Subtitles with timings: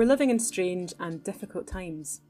[0.00, 2.22] We're living in strange and difficult times.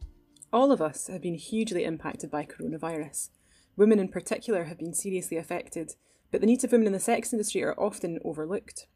[0.52, 3.28] All of us have been hugely impacted by coronavirus.
[3.76, 5.94] Women in particular have been seriously affected,
[6.32, 8.88] but the needs of women in the sex industry are often overlooked.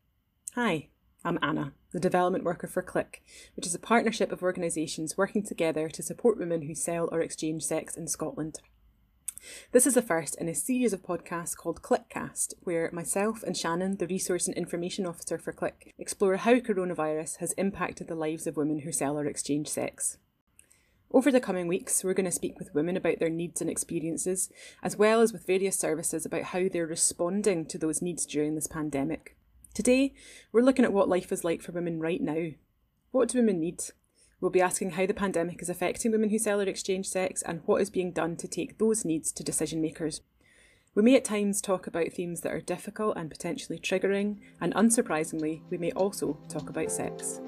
[0.57, 0.89] Hi,
[1.25, 3.23] I'm Anna, the development worker for Click,
[3.55, 7.63] which is a partnership of organisations working together to support women who sell or exchange
[7.63, 8.59] sex in Scotland.
[9.71, 13.99] This is the first in a series of podcasts called Clickcast, where myself and Shannon,
[13.99, 18.57] the Resource and Information Officer for Click, explore how coronavirus has impacted the lives of
[18.57, 20.19] women who sell or exchange sex.
[21.15, 24.51] Over the coming weeks, we're going to speak with women about their needs and experiences,
[24.83, 28.67] as well as with various services about how they're responding to those needs during this
[28.67, 29.37] pandemic.
[29.75, 30.13] Today,
[30.51, 32.49] we're looking at what life is like for women right now.
[33.13, 33.81] What do women need?
[34.41, 37.61] We'll be asking how the pandemic is affecting women who sell or exchange sex and
[37.65, 40.21] what is being done to take those needs to decision makers.
[40.97, 45.61] We may at times talk about themes that are difficult and potentially triggering, and unsurprisingly,
[45.71, 47.41] we may also talk about sex.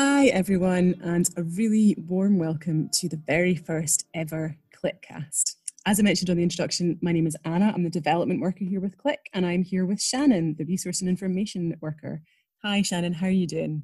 [0.00, 5.56] Hi, everyone, and a really warm welcome to the very first ever Clickcast.
[5.86, 7.72] As I mentioned on the introduction, my name is Anna.
[7.74, 11.10] I'm the development worker here with Click, and I'm here with Shannon, the resource and
[11.10, 12.22] information worker.
[12.62, 13.12] Hi, Shannon.
[13.12, 13.82] How are you doing?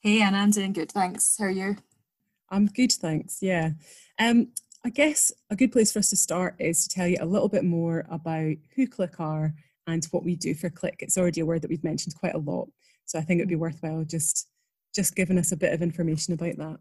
[0.00, 0.38] Hey, Anna.
[0.38, 0.90] I'm doing good.
[0.90, 1.36] Thanks.
[1.38, 1.76] How are you?
[2.50, 3.38] I'm good, thanks.
[3.40, 3.70] Yeah.
[4.18, 4.48] Um,
[4.84, 7.48] I guess a good place for us to start is to tell you a little
[7.48, 9.54] bit more about who Click are
[9.86, 10.96] and what we do for Click.
[10.98, 12.66] It's already a word that we've mentioned quite a lot,
[13.04, 14.48] so I think it'd be worthwhile just
[14.96, 16.78] just giving us a bit of information about that.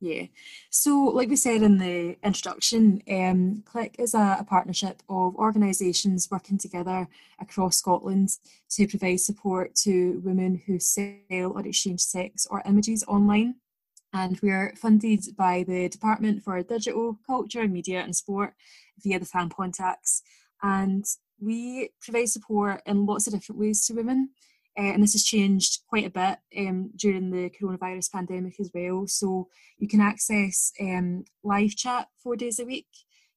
[0.00, 0.26] Yeah.
[0.68, 6.26] So, like we said in the introduction, um, Click is a, a partnership of organisations
[6.28, 7.06] working together
[7.40, 8.30] across Scotland
[8.70, 13.54] to provide support to women who sell or exchange sex or images online.
[14.12, 18.54] And we're funded by the Department for Digital, Culture, Media and Sport
[18.98, 20.22] via the Tampon tax.
[20.64, 21.04] And
[21.40, 24.30] we provide support in lots of different ways to women.
[24.78, 29.06] Uh, and this has changed quite a bit um, during the coronavirus pandemic as well.
[29.06, 32.88] So you can access um, live chat four days a week.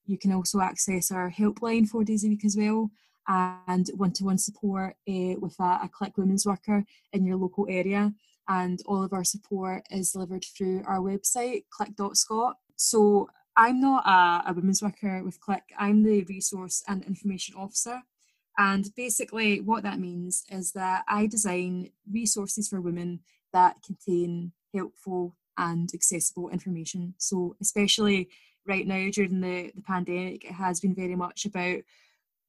[0.06, 2.92] You can also access our helpline four days a week as well,
[3.28, 8.14] and one-to-one support uh, with a, a Click Women's worker in your local area.
[8.48, 12.58] And all of our support is delivered through our website, click.scot.
[12.76, 15.64] So I'm not a, a women's worker with Click.
[15.78, 18.04] I'm the resource and information officer
[18.58, 23.20] and basically, what that means is that I design resources for women
[23.52, 27.16] that contain helpful and accessible information.
[27.18, 28.30] So, especially
[28.66, 31.80] right now during the, the pandemic, it has been very much about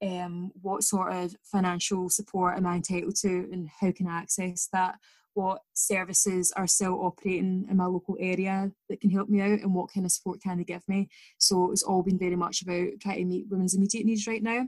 [0.02, 4.68] um, what sort of financial support am I entitled to and how can I access
[4.72, 4.98] that?
[5.34, 9.74] What services are still operating in my local area that can help me out and
[9.74, 11.08] what kind of support can they give me?
[11.38, 14.66] So, it's all been very much about trying to meet women's immediate needs right now.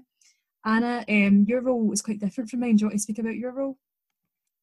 [0.69, 2.77] Anna, um, your role is quite different from mine.
[2.77, 3.79] Do you want to speak about your role?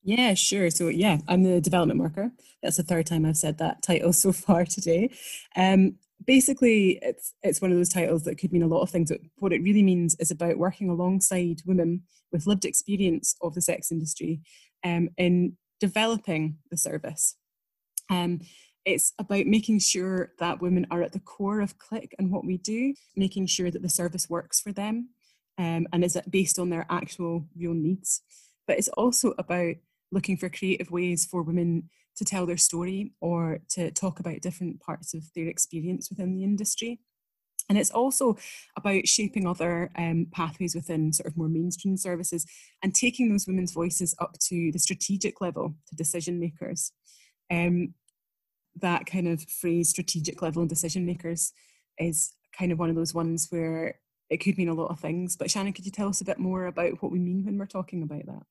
[0.03, 0.69] Yeah, sure.
[0.69, 2.31] So yeah, I'm the development worker.
[2.61, 5.09] That's the third time I've said that title so far today.
[5.55, 9.11] Um, basically, it's it's one of those titles that could mean a lot of things.
[9.39, 13.91] What it really means is about working alongside women with lived experience of the sex
[13.91, 14.41] industry
[14.83, 17.35] um, in developing the service.
[18.11, 18.41] Um,
[18.85, 22.57] it's about making sure that women are at the core of Click and what we
[22.57, 25.09] do, making sure that the service works for them,
[25.57, 28.21] um, and is it based on their actual real needs.
[28.67, 29.75] But it's also about
[30.11, 34.79] looking for creative ways for women to tell their story or to talk about different
[34.79, 36.99] parts of their experience within the industry.
[37.67, 38.37] And it's also
[38.77, 42.45] about shaping other um, pathways within sort of more mainstream services
[42.83, 46.91] and taking those women's voices up to the strategic level, to decision makers.
[47.51, 47.95] Um,
[48.81, 51.53] that kind of phrase, strategic level and decision makers,
[51.97, 53.99] is kind of one of those ones where
[54.29, 55.35] it could mean a lot of things.
[55.35, 57.65] But Shannon, could you tell us a bit more about what we mean when we're
[57.65, 58.43] talking about that?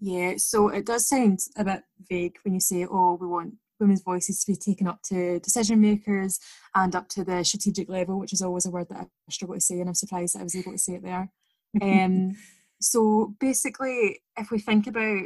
[0.00, 4.02] Yeah, so it does sound a bit vague when you say, oh, we want women's
[4.02, 6.38] voices to be taken up to decision makers
[6.74, 9.60] and up to the strategic level, which is always a word that I struggle to
[9.60, 11.30] say, and I'm surprised that I was able to say it there.
[11.82, 12.36] um,
[12.80, 15.24] so basically, if we think about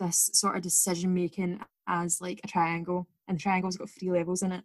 [0.00, 4.42] this sort of decision making as like a triangle, and the triangle's got three levels
[4.42, 4.64] in it,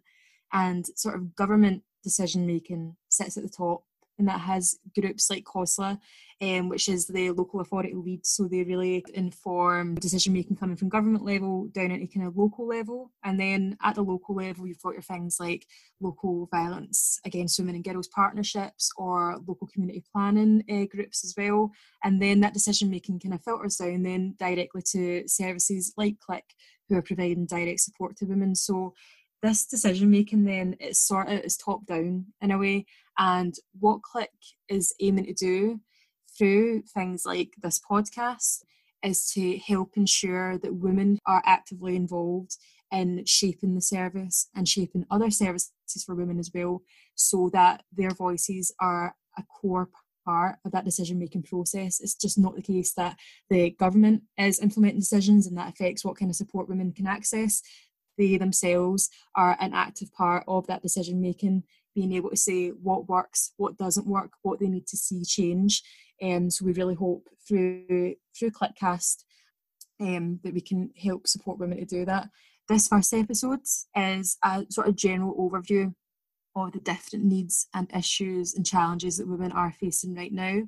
[0.52, 3.84] and sort of government decision making sits at the top
[4.18, 5.98] and that has groups like COSLA,
[6.40, 8.24] um, which is the local authority lead.
[8.24, 12.66] So they really inform decision making coming from government level down into kind of local
[12.66, 13.10] level.
[13.24, 15.66] And then at the local level, you've got your things like
[16.00, 21.72] local violence against women and girls partnerships or local community planning uh, groups as well.
[22.02, 26.44] And then that decision making kind of filters down then directly to services like Click,
[26.88, 28.54] who are providing direct support to women.
[28.54, 28.94] So
[29.42, 32.86] this decision making then it's sort of is top down in a way
[33.18, 34.32] and what click
[34.68, 35.80] is aiming to do
[36.36, 38.62] through things like this podcast
[39.02, 42.56] is to help ensure that women are actively involved
[42.90, 45.70] in shaping the service and shaping other services
[46.04, 46.82] for women as well
[47.14, 49.90] so that their voices are a core
[50.24, 52.00] part of that decision making process.
[52.00, 53.16] It's just not the case that
[53.50, 57.62] the government is implementing decisions and that affects what kind of support women can access
[58.16, 61.64] they themselves are an active part of that decision making,
[61.94, 65.82] being able to say what works, what doesn't work, what they need to see change.
[66.20, 69.24] And um, so we really hope through through Clickcast
[70.00, 72.28] um, that we can help support women to do that.
[72.68, 73.60] This first episode
[73.96, 75.94] is a sort of general overview
[76.56, 80.62] of the different needs and issues and challenges that women are facing right now.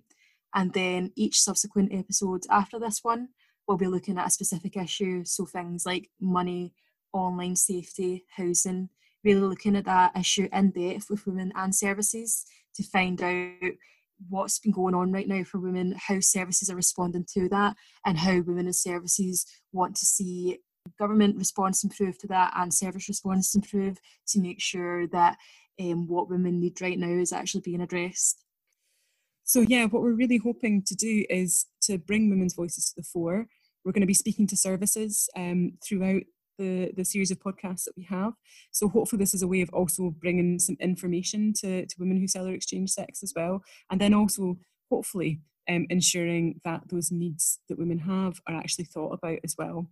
[0.55, 3.28] And then each subsequent episode after this one,
[3.67, 5.25] we'll be looking at a specific issue.
[5.25, 6.75] So things like money,
[7.12, 8.88] online safety, housing,
[9.26, 12.46] really looking at that issue in depth with women and services
[12.76, 13.73] to find out
[14.28, 17.76] what's been going on right now for women, how services are responding to that,
[18.06, 20.58] and how women and services want to see
[20.99, 25.37] government response improve to that and service response improve to make sure that
[25.81, 28.44] um, what women need right now is actually being addressed.
[29.44, 33.02] So, yeah, what we're really hoping to do is to bring women's voices to the
[33.02, 33.46] fore.
[33.84, 36.23] We're going to be speaking to services um, throughout
[36.58, 38.34] the, the series of podcasts that we have.
[38.72, 42.28] So hopefully this is a way of also bringing some information to, to women who
[42.28, 43.62] sell or exchange sex as well.
[43.90, 44.58] And then also
[44.90, 49.88] hopefully um, ensuring that those needs that women have are actually thought about as well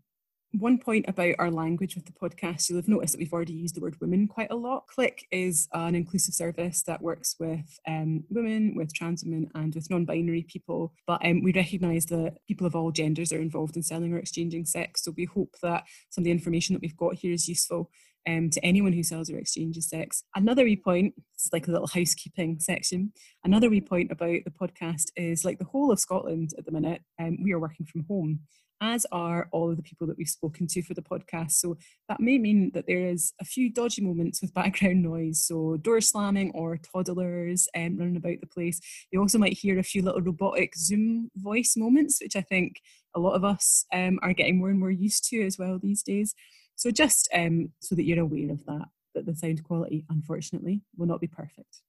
[0.59, 3.75] one point about our language with the podcast, you'll have noticed that we've already used
[3.75, 4.87] the word women quite a lot.
[4.87, 9.91] Click is an inclusive service that works with um, women, with trans women, and with
[9.91, 10.93] non binary people.
[11.07, 14.65] But um, we recognise that people of all genders are involved in selling or exchanging
[14.67, 15.03] sex.
[15.05, 17.91] So we hope that some of the information that we've got here is useful
[18.29, 20.25] um, to anyone who sells or exchanges sex.
[20.35, 23.13] Another wee point, this is like a little housekeeping section.
[23.45, 27.03] Another wee point about the podcast is like the whole of Scotland at the minute,
[27.21, 28.41] um, we are working from home
[28.85, 31.53] as are all of the people that we've spoken to for the podcast.
[31.53, 31.77] So
[32.09, 36.01] that may mean that there is a few dodgy moments with background noise, so door
[36.01, 38.81] slamming or toddlers um, running about the place.
[39.11, 42.81] You also might hear a few little robotic Zoom voice moments, which I think
[43.15, 46.03] a lot of us um, are getting more and more used to as well these
[46.03, 46.35] days.
[46.77, 51.07] So just um, so that you're aware of that, that the sound quality, unfortunately, will
[51.07, 51.81] not be perfect.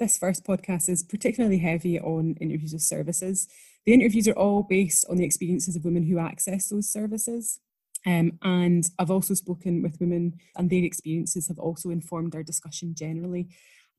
[0.00, 3.46] This first podcast is particularly heavy on interviews with services.
[3.84, 7.60] The interviews are all based on the experiences of women who access those services.
[8.06, 12.94] Um, and I've also spoken with women, and their experiences have also informed our discussion
[12.96, 13.48] generally.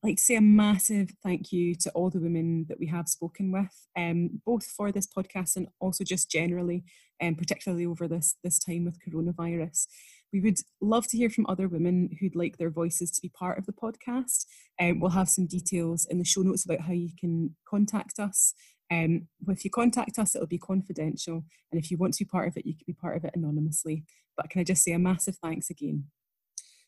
[0.03, 3.07] I'd like to say a massive thank you to all the women that we have
[3.07, 6.83] spoken with, um, both for this podcast and also just generally,
[7.21, 9.85] um, particularly over this, this time with coronavirus.
[10.33, 13.57] We would love to hear from other women who'd like their voices to be part
[13.57, 14.45] of the podcast.
[14.79, 18.53] Um, we'll have some details in the show notes about how you can contact us.
[18.91, 21.45] Um, if you contact us, it'll be confidential.
[21.71, 23.35] And if you want to be part of it, you can be part of it
[23.35, 24.03] anonymously.
[24.35, 26.05] But can I just say a massive thanks again?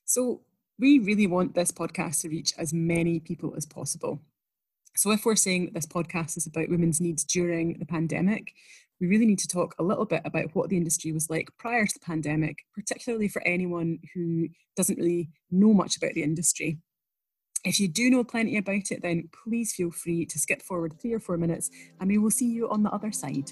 [0.05, 0.41] So,
[0.79, 4.21] we really want this podcast to reach as many people as possible.
[4.95, 8.53] So, if we're saying that this podcast is about women's needs during the pandemic,
[9.00, 11.85] we really need to talk a little bit about what the industry was like prior
[11.85, 16.77] to the pandemic, particularly for anyone who doesn't really know much about the industry.
[17.65, 21.13] If you do know plenty about it, then please feel free to skip forward three
[21.13, 21.69] or four minutes
[22.00, 23.51] and we will see you on the other side.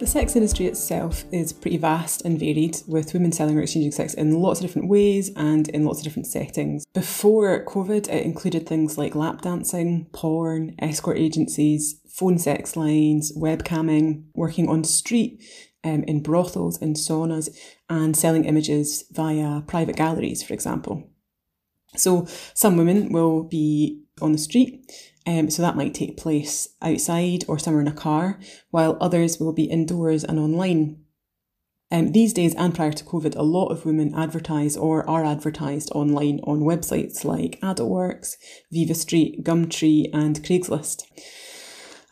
[0.00, 4.14] The sex industry itself is pretty vast and varied, with women selling or exchanging sex
[4.14, 6.86] in lots of different ways and in lots of different settings.
[6.94, 14.24] Before COVID, it included things like lap dancing, porn, escort agencies, phone sex lines, webcamming,
[14.34, 15.44] working on street,
[15.84, 17.54] um, in brothels, in saunas,
[17.90, 21.10] and selling images via private galleries, for example.
[21.96, 24.90] So some women will be on the street
[25.26, 28.38] um, so that might take place outside or somewhere in a car,
[28.70, 31.04] while others will be indoors and online.
[31.92, 35.90] Um, these days and prior to COVID, a lot of women advertise or are advertised
[35.92, 38.36] online on websites like Adultworks,
[38.72, 41.02] Vivastreet, Gumtree, and Craigslist.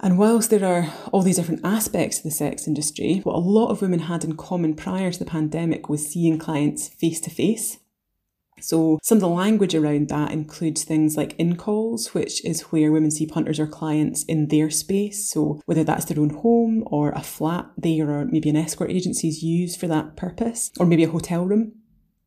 [0.00, 3.70] And whilst there are all these different aspects of the sex industry, what a lot
[3.70, 7.78] of women had in common prior to the pandemic was seeing clients face to face.
[8.60, 12.92] So, some of the language around that includes things like in calls, which is where
[12.92, 15.30] women see punters or clients in their space.
[15.30, 19.28] So, whether that's their own home or a flat there, or maybe an escort agency
[19.28, 21.72] is used for that purpose, or maybe a hotel room.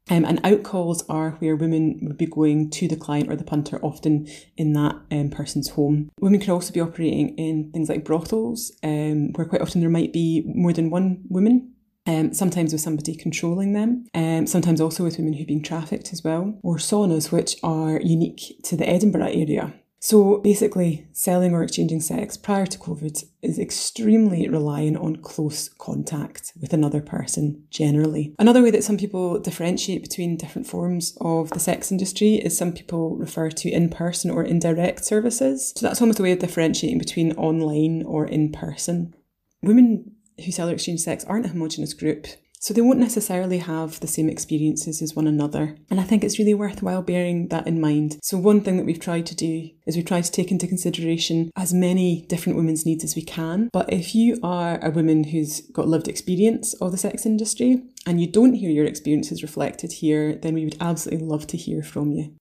[0.10, 3.44] Um, and out calls are where women would be going to the client or the
[3.44, 6.10] punter, often in that um, person's home.
[6.20, 10.12] Women can also be operating in things like brothels, um, where quite often there might
[10.12, 11.71] be more than one woman
[12.08, 16.24] um, sometimes with somebody controlling them, um, sometimes also with women who've been trafficked as
[16.24, 19.74] well, or saunas, which are unique to the Edinburgh area.
[20.04, 26.54] So basically, selling or exchanging sex prior to COVID is extremely reliant on close contact
[26.60, 28.34] with another person generally.
[28.40, 32.74] Another way that some people differentiate between different forms of the sex industry is some
[32.74, 35.72] people refer to in person or indirect services.
[35.78, 39.14] So that's almost a way of differentiating between online or in person.
[39.62, 42.28] Women who sell or exchange sex aren't a homogenous group.
[42.62, 45.76] So they won't necessarily have the same experiences as one another.
[45.90, 48.20] And I think it's really worthwhile bearing that in mind.
[48.22, 51.50] So one thing that we've tried to do is we've tried to take into consideration
[51.56, 53.70] as many different women's needs as we can.
[53.74, 58.22] But if you are a woman who's got lived experience of the sex industry and
[58.22, 62.12] you don't hear your experiences reflected here, then we would absolutely love to hear from
[62.12, 62.36] you.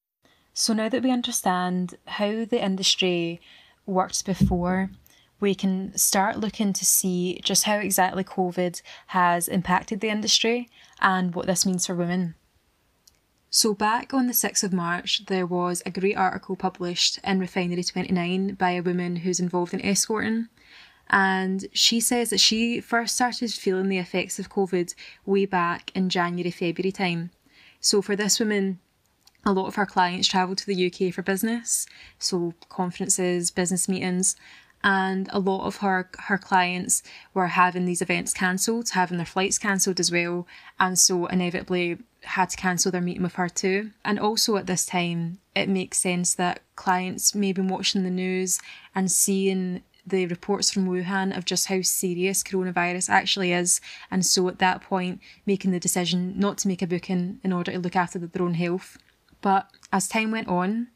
[0.52, 3.40] So now that we understand how the industry
[3.86, 4.90] worked before,
[5.40, 10.68] we can start looking to see just how exactly COVID has impacted the industry
[11.00, 12.34] and what this means for women.
[13.52, 17.82] So, back on the 6th of March, there was a great article published in Refinery
[17.82, 20.48] 29 by a woman who's involved in escorting.
[21.08, 24.94] And she says that she first started feeling the effects of COVID
[25.26, 27.30] way back in January, February time.
[27.80, 28.78] So, for this woman,
[29.44, 31.86] a lot of her clients travel to the UK for business,
[32.18, 34.36] so conferences, business meetings,
[34.82, 37.02] and a lot of her her clients
[37.34, 40.46] were having these events cancelled, having their flights cancelled as well,
[40.78, 43.90] and so inevitably had to cancel their meeting with her too.
[44.04, 48.60] And also at this time, it makes sense that clients may be watching the news
[48.94, 54.48] and seeing the reports from Wuhan of just how serious coronavirus actually is, and so
[54.48, 57.96] at that point, making the decision not to make a booking in order to look
[57.96, 58.98] after their own health.
[59.42, 60.88] But as time went on,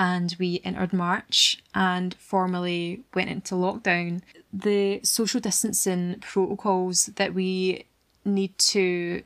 [0.00, 4.22] and we entered March and formally went into lockdown.
[4.50, 7.84] The social distancing protocols that we
[8.24, 9.22] need to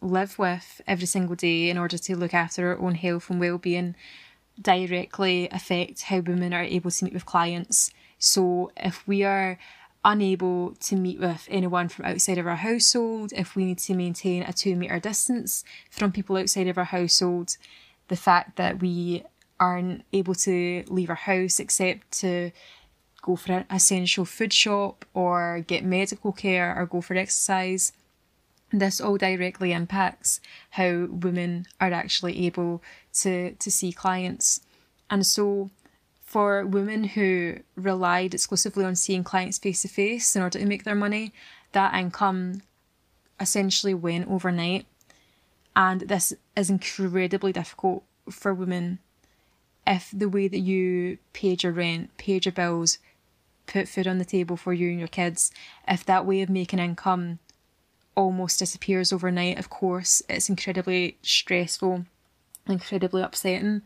[0.00, 3.94] live with every single day in order to look after our own health and well-being
[4.60, 7.92] directly affect how women are able to meet with clients.
[8.18, 9.56] So if we are
[10.04, 14.42] unable to meet with anyone from outside of our household, if we need to maintain
[14.42, 17.56] a two metre distance from people outside of our household,
[18.08, 19.22] the fact that we
[19.60, 22.50] aren't able to leave our house except to
[23.22, 27.92] go for an essential food shop or get medical care or go for exercise.
[28.70, 32.82] This all directly impacts how women are actually able
[33.14, 34.60] to, to see clients.
[35.10, 35.70] And so,
[36.24, 40.84] for women who relied exclusively on seeing clients face to face in order to make
[40.84, 41.32] their money,
[41.72, 42.60] that income
[43.40, 44.84] essentially went overnight.
[45.74, 48.98] And this is incredibly difficult for women
[49.88, 52.98] if the way that you paid your rent, paid your bills,
[53.66, 55.50] put food on the table for you and your kids,
[55.88, 57.38] if that way of making income
[58.14, 62.04] almost disappears overnight, of course, it's incredibly stressful,
[62.66, 63.80] incredibly upsetting.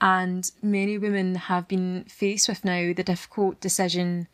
[0.00, 4.28] And many women have been faced with now the difficult decision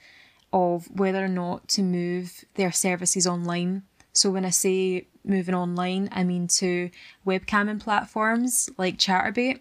[0.52, 3.82] of whether or not to move their services online.
[4.12, 6.90] So, when I say moving online, I mean to
[7.26, 9.60] webcamming platforms like Chaturbate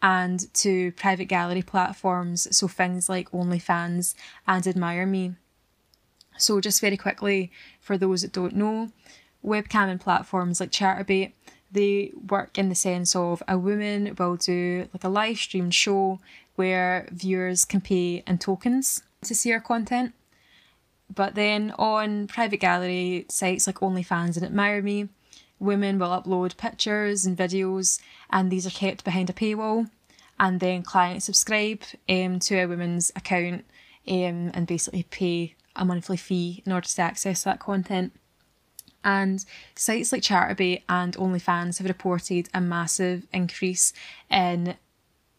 [0.00, 4.14] and to private gallery platforms, so things like OnlyFans
[4.46, 5.36] and AdmireMe.
[6.36, 7.50] So, just very quickly,
[7.80, 8.90] for those that don't know,
[9.44, 11.32] webcamming platforms like Chaturbate,
[11.70, 16.20] they work in the sense of a woman will do like a live stream show
[16.54, 20.12] where viewers can pay in tokens to see her content.
[21.14, 25.08] But then on private gallery sites like OnlyFans and AdmireMe,
[25.58, 28.00] women will upload pictures and videos,
[28.30, 29.90] and these are kept behind a paywall.
[30.40, 33.64] And then clients subscribe um, to a woman's account
[34.06, 38.12] um, and basically pay a monthly fee in order to access that content.
[39.04, 43.92] And sites like Chaturbate and OnlyFans have reported a massive increase
[44.30, 44.76] in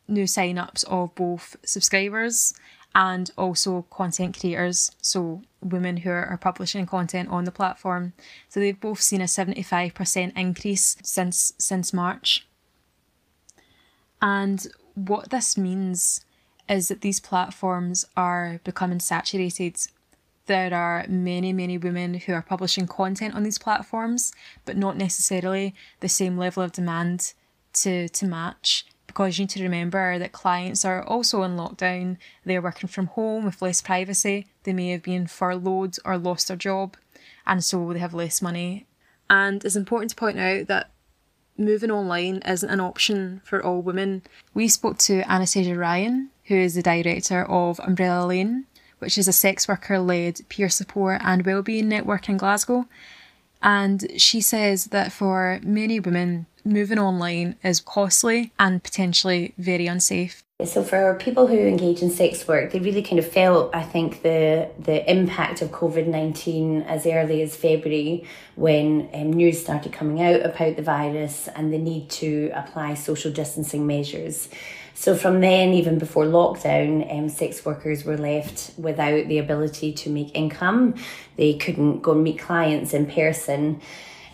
[0.08, 2.54] new sign-ups of both subscribers
[2.96, 8.14] and also content creators, so women who are publishing content on the platform.
[8.48, 12.48] So they've both seen a 75% increase since since March.
[14.22, 16.26] And what this means
[16.68, 19.78] is that these platforms are becoming saturated.
[20.46, 24.34] There are many, many women who are publishing content on these platforms,
[24.66, 27.34] but not necessarily the same level of demand
[27.74, 32.18] to, to match because you need to remember that clients are also in lockdown.
[32.46, 34.46] They're working from home with less privacy.
[34.64, 36.96] They may have been furloughed or lost their job,
[37.48, 38.86] and so they have less money.
[39.28, 40.92] And it's important to point out that
[41.58, 44.22] moving online isn't an option for all women.
[44.54, 48.66] We spoke to Anastasia Ryan, who is the director of Umbrella Lane,
[49.00, 52.86] which is a sex worker led peer support and wellbeing network in Glasgow.
[53.62, 60.44] And she says that for many women, moving online is costly and potentially very unsafe.
[60.66, 64.24] So for people who engage in sex work, they really kind of felt, I think,
[64.24, 70.22] the the impact of COVID nineteen as early as February, when um, news started coming
[70.22, 74.50] out about the virus and the need to apply social distancing measures.
[74.96, 80.10] So from then, even before lockdown, um, sex workers were left without the ability to
[80.10, 80.96] make income.
[81.38, 83.80] They couldn't go and meet clients in person.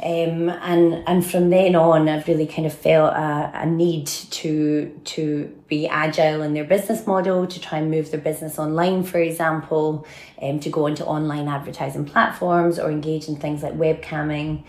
[0.03, 4.89] Um, and and from then on, I've really kind of felt a, a need to
[5.05, 9.19] to be agile in their business model, to try and move their business online, for
[9.19, 10.05] example,
[10.41, 14.63] um, to go into online advertising platforms or engage in things like webcamming.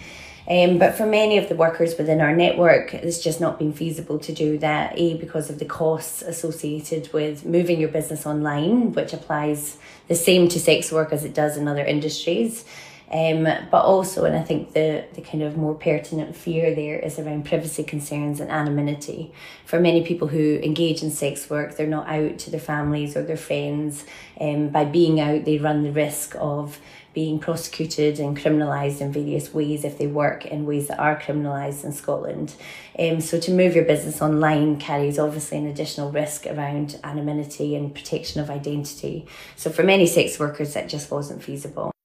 [0.48, 4.20] Um, but for many of the workers within our network, it's just not been feasible
[4.20, 4.96] to do that.
[4.96, 10.48] A, because of the costs associated with moving your business online, which applies the same
[10.50, 12.64] to sex work as it does in other industries.
[13.12, 17.18] Um, but also, and I think the, the kind of more pertinent fear there is
[17.18, 19.32] around privacy concerns and anonymity.
[19.64, 23.22] For many people who engage in sex work, they're not out to their families or
[23.22, 24.04] their friends.
[24.40, 26.80] Um, by being out, they run the risk of
[27.14, 31.82] being prosecuted and criminalised in various ways if they work in ways that are criminalised
[31.82, 32.54] in Scotland.
[32.98, 37.94] Um, so to move your business online carries obviously an additional risk around anonymity and
[37.94, 39.26] protection of identity.
[39.54, 41.95] So for many sex workers, that just wasn't feasible.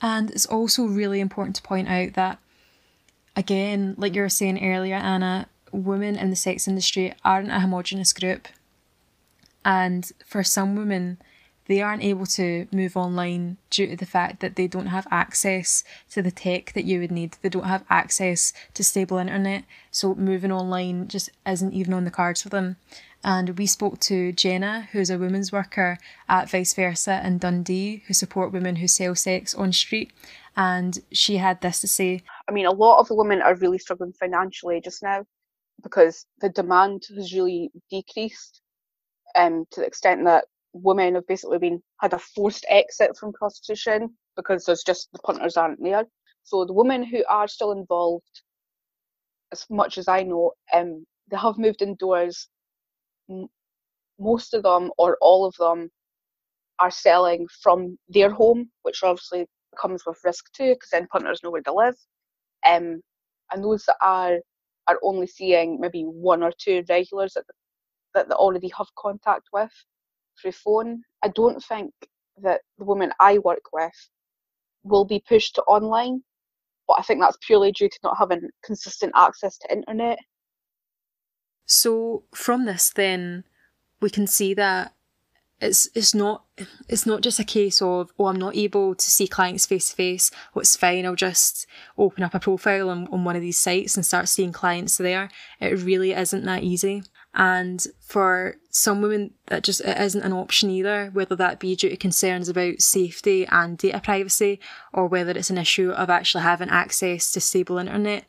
[0.00, 2.38] And it's also really important to point out that,
[3.34, 8.12] again, like you were saying earlier, Anna, women in the sex industry aren't a homogenous
[8.12, 8.48] group.
[9.64, 11.18] And for some women,
[11.66, 15.82] they aren't able to move online due to the fact that they don't have access
[16.10, 17.36] to the tech that you would need.
[17.42, 19.64] They don't have access to stable internet.
[19.90, 22.76] So moving online just isn't even on the cards for them.
[23.26, 28.14] And we spoke to Jenna, who's a women's worker at Vice Versa in Dundee, who
[28.14, 30.12] support women who sell sex on street.
[30.56, 33.78] And she had this to say I mean, a lot of the women are really
[33.78, 35.24] struggling financially just now
[35.82, 38.62] because the demand has really decreased
[39.34, 44.10] um, to the extent that women have basically been had a forced exit from prostitution
[44.36, 46.04] because there's just the punters aren't there.
[46.44, 48.42] So the women who are still involved,
[49.50, 52.48] as much as I know, um, they have moved indoors
[54.18, 55.90] most of them or all of them
[56.78, 59.46] are selling from their home, which obviously
[59.80, 61.96] comes with risk too, because then punters know where to live.
[62.66, 63.00] Um,
[63.52, 64.38] and those that are
[64.88, 67.44] are only seeing maybe one or two regulars that
[68.14, 69.70] that they already have contact with
[70.40, 71.02] through phone.
[71.22, 71.92] I don't think
[72.42, 74.10] that the women I work with
[74.84, 76.22] will be pushed to online,
[76.86, 80.18] but I think that's purely due to not having consistent access to internet
[81.66, 83.44] so from this, then
[84.00, 84.92] we can see that
[85.60, 86.44] it's it's not
[86.86, 89.96] it's not just a case of oh I'm not able to see clients face to
[89.96, 90.30] face.
[90.52, 91.06] What's fine?
[91.06, 94.52] I'll just open up a profile on, on one of these sites and start seeing
[94.52, 95.30] clients there.
[95.60, 97.02] It really isn't that easy.
[97.34, 101.90] And for some women, that just it isn't an option either, whether that be due
[101.90, 104.60] to concerns about safety and data privacy,
[104.92, 108.24] or whether it's an issue of actually having access to stable internet.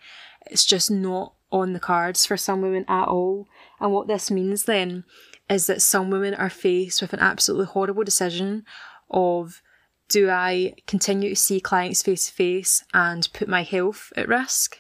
[0.46, 3.48] It's just not on the cards for some women at all.
[3.80, 5.04] And what this means then
[5.50, 8.66] is that some women are faced with an absolutely horrible decision
[9.10, 9.62] of
[10.10, 14.78] do I continue to see clients face to face and put my health at risk?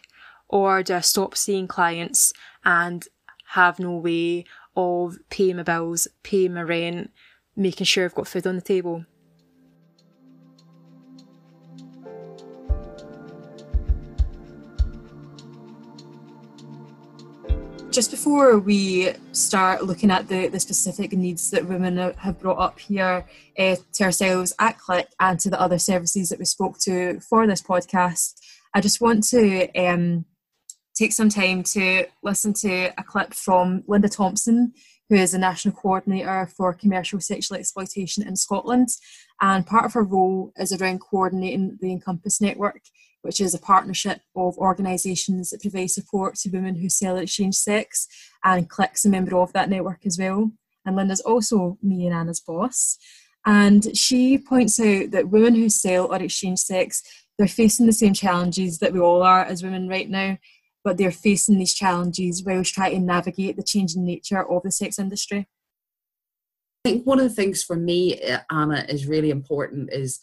[0.48, 2.32] Or do I stop seeing clients
[2.64, 3.06] and
[3.52, 7.12] have no way of paying my bills, paying my rent,
[7.56, 9.06] making sure I've got food on the table?
[17.98, 22.80] Just before we start looking at the, the specific needs that women have brought up
[22.80, 23.26] here
[23.58, 27.48] uh, to ourselves at Click and to the other services that we spoke to for
[27.48, 28.36] this podcast,
[28.76, 30.26] I just want to um,
[30.94, 34.74] take some time to listen to a clip from Linda Thompson,
[35.10, 38.90] who is the National Coordinator for Commercial Sexual Exploitation in Scotland.
[39.42, 42.82] And part of her role is around coordinating the Encompass Network
[43.22, 48.08] which is a partnership of organisations that provide support to women who sell exchange sex,
[48.44, 50.52] and Click's a member of that network as well.
[50.86, 52.98] and Linda's also me and Anna's boss.
[53.46, 57.04] And she points out that women who sell or exchange sex,
[57.38, 60.38] they're facing the same challenges that we all are as women right now,
[60.84, 64.98] but they're facing these challenges whilst trying to navigate the changing nature of the sex
[64.98, 65.48] industry.
[66.86, 70.20] I think one of the things for me, uh, Anna, is really important is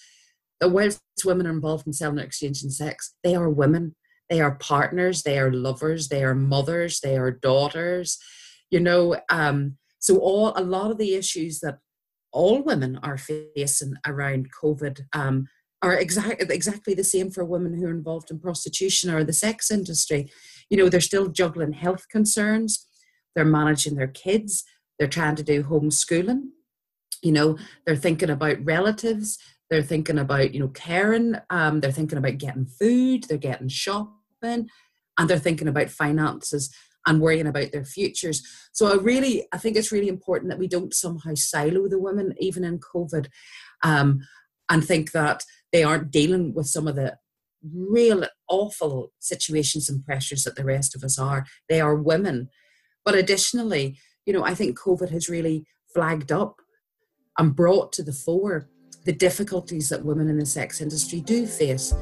[0.68, 3.94] whilst women are involved in selling or exchanging sex, they are women.
[4.31, 8.18] They are partners, they are lovers, they are mothers, they are daughters.
[8.70, 11.79] You know, um, so all a lot of the issues that
[12.33, 15.46] all women are facing around COVID um,
[15.83, 19.70] are exactly exactly the same for women who are involved in prostitution or the sex
[19.70, 20.31] industry.
[20.70, 22.87] You know, they're still juggling health concerns,
[23.35, 24.64] they're managing their kids,
[24.98, 26.48] they're trying to do homeschooling.
[27.22, 29.38] You know, they're thinking about relatives,
[29.70, 34.68] they're thinking about you know caring, um, they're thinking about getting food, they're getting shopping,
[35.18, 36.74] and they're thinking about finances
[37.07, 38.42] and worrying about their futures.
[38.72, 42.35] So I really, I think it's really important that we don't somehow silo the women,
[42.38, 43.29] even in COVID,
[43.83, 44.20] um,
[44.70, 47.18] and think that they aren't dealing with some of the
[47.72, 51.46] real awful situations and pressures that the rest of us are.
[51.68, 52.48] They are women.
[53.05, 56.57] But additionally, you know, I think COVID has really flagged up
[57.38, 58.68] and brought to the fore
[59.05, 61.95] the difficulties that women in the sex industry do face.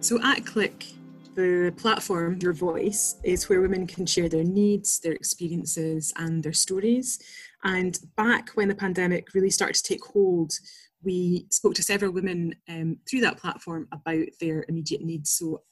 [0.00, 0.86] So at Click,
[1.34, 6.54] the platform, Your Voice, is where women can share their needs, their experiences, and their
[6.54, 7.18] stories.
[7.62, 10.58] And back when the pandemic really started to take hold,
[11.02, 15.30] we spoke to several women um, through that platform about their immediate needs.
[15.30, 15.62] So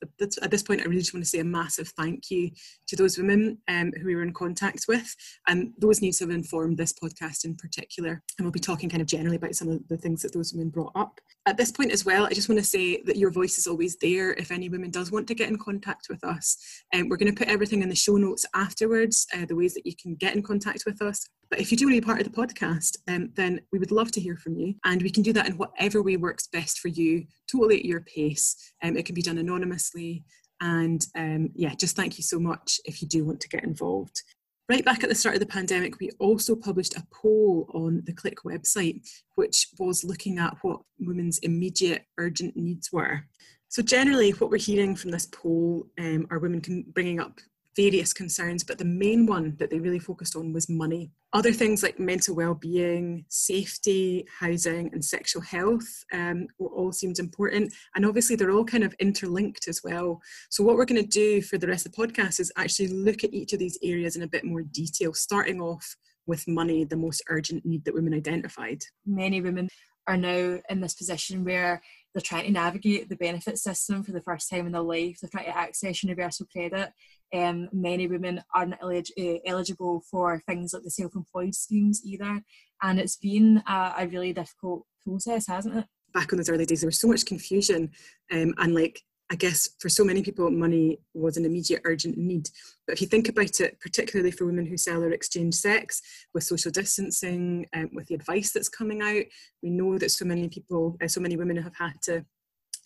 [0.42, 2.50] at this point, I really just want to say a massive thank you
[2.86, 5.14] to those women um, who we were in contact with.
[5.48, 8.22] And those needs have informed this podcast in particular.
[8.38, 10.70] And we'll be talking kind of generally about some of the things that those women
[10.70, 11.18] brought up.
[11.46, 13.96] At this point as well, I just want to say that your voice is always
[13.96, 16.56] there if any woman does want to get in contact with us.
[16.94, 19.86] Um, we're going to put everything in the show notes afterwards, uh, the ways that
[19.86, 21.28] you can get in contact with us.
[21.48, 23.92] But if you do want to be part of the podcast, um, then we would
[23.92, 24.74] love to hear from you.
[24.84, 28.02] And we can do that in whatever way works best for you, totally at your
[28.02, 28.54] pace.
[28.82, 30.24] Um, it can be done anonymously.
[30.60, 34.22] And um, yeah, just thank you so much if you do want to get involved.
[34.68, 38.12] Right back at the start of the pandemic, we also published a poll on the
[38.12, 43.24] Click website, which was looking at what women's immediate urgent needs were.
[43.68, 47.38] So, generally, what we're hearing from this poll um, are women bringing up
[47.76, 51.10] various concerns, but the main one that they really focused on was money.
[51.32, 58.06] Other things like mental well-being, safety, housing, and sexual health um, all seemed important, and
[58.06, 60.20] obviously they're all kind of interlinked as well.
[60.48, 63.22] So what we're going to do for the rest of the podcast is actually look
[63.22, 66.96] at each of these areas in a bit more detail, starting off with money, the
[66.96, 68.82] most urgent need that women identified.
[69.04, 69.68] Many women
[70.08, 71.82] are now in this position where
[72.14, 75.18] they're trying to navigate the benefit system for the first time in their life.
[75.20, 76.92] They're trying to access universal credit.
[77.34, 82.42] Um, many women aren't elig- uh, eligible for things like the self-employed schemes either,
[82.82, 85.86] and it's been a, a, really difficult process, hasn't it?
[86.14, 87.90] Back in those early days, there was so much confusion,
[88.32, 92.48] um, and like I guess for so many people, money was an immediate urgent need.
[92.86, 96.00] But if you think about it, particularly for women who sell or exchange sex,
[96.32, 99.24] with social distancing, um, with the advice that's coming out,
[99.62, 102.24] we know that so many people, uh, so many women have had to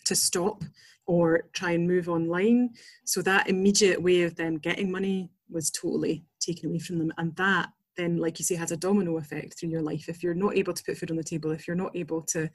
[0.05, 0.63] to stop
[1.05, 2.69] or try and move online.
[3.05, 7.35] So that immediate way of them getting money was totally taken away from them, and
[7.35, 10.07] that then, like you say, has a domino effect through your life.
[10.07, 12.49] If you're not able to put food on the table, if you're not able to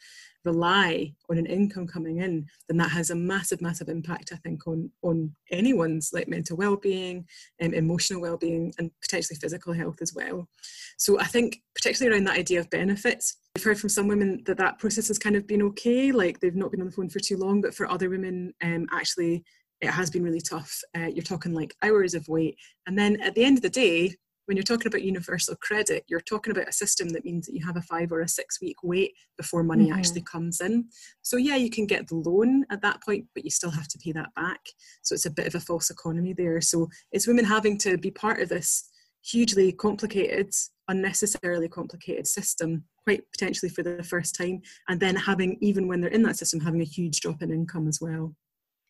[0.45, 4.67] rely on an income coming in, then that has a massive, massive impact, I think,
[4.67, 7.27] on on anyone's like mental well-being,
[7.63, 10.49] um, emotional well-being, and potentially physical health as well.
[10.97, 14.59] So I think, particularly around that idea of benefits, I've heard from some women that
[14.59, 17.21] that process has kind of been okay, like they've not been on the phone for
[17.21, 19.43] too long, but for other women, um, actually
[19.81, 20.79] it has been really tough.
[20.95, 22.59] Uh, you're talking like hours of wait.
[22.87, 24.15] And then at the end of the day,
[24.45, 27.65] when you're talking about universal credit, you're talking about a system that means that you
[27.65, 29.99] have a five or a six week wait before money mm-hmm.
[29.99, 30.85] actually comes in.
[31.23, 33.99] So, yeah, you can get the loan at that point, but you still have to
[33.99, 34.61] pay that back.
[35.01, 36.61] So, it's a bit of a false economy there.
[36.61, 38.91] So, it's women having to be part of this
[39.25, 40.53] hugely complicated,
[40.89, 46.11] unnecessarily complicated system, quite potentially for the first time, and then having, even when they're
[46.11, 48.35] in that system, having a huge drop in income as well.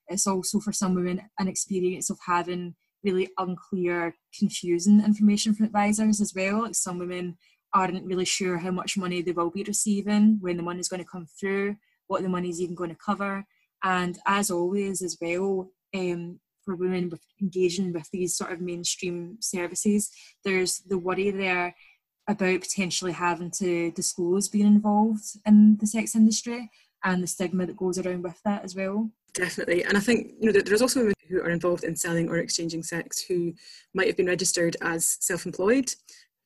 [0.08, 6.20] It's also for some women an experience of having really unclear, confusing information from advisors
[6.20, 6.62] as well.
[6.62, 7.36] Like some women
[7.74, 11.02] aren't really sure how much money they will be receiving, when the money is going
[11.02, 13.44] to come through, what the money is even going to cover.
[13.82, 19.38] And as always, as well, um, for women with engaging with these sort of mainstream
[19.40, 20.10] services,
[20.44, 21.74] there's the worry there
[22.28, 26.68] about potentially having to disclose being involved in the sex industry.
[27.04, 29.10] and the stigma that goes around with that as well.
[29.32, 29.84] Definitely.
[29.84, 32.82] And I think you know there's also women who are involved in selling or exchanging
[32.82, 33.52] sex who
[33.94, 35.92] might have been registered as self-employed,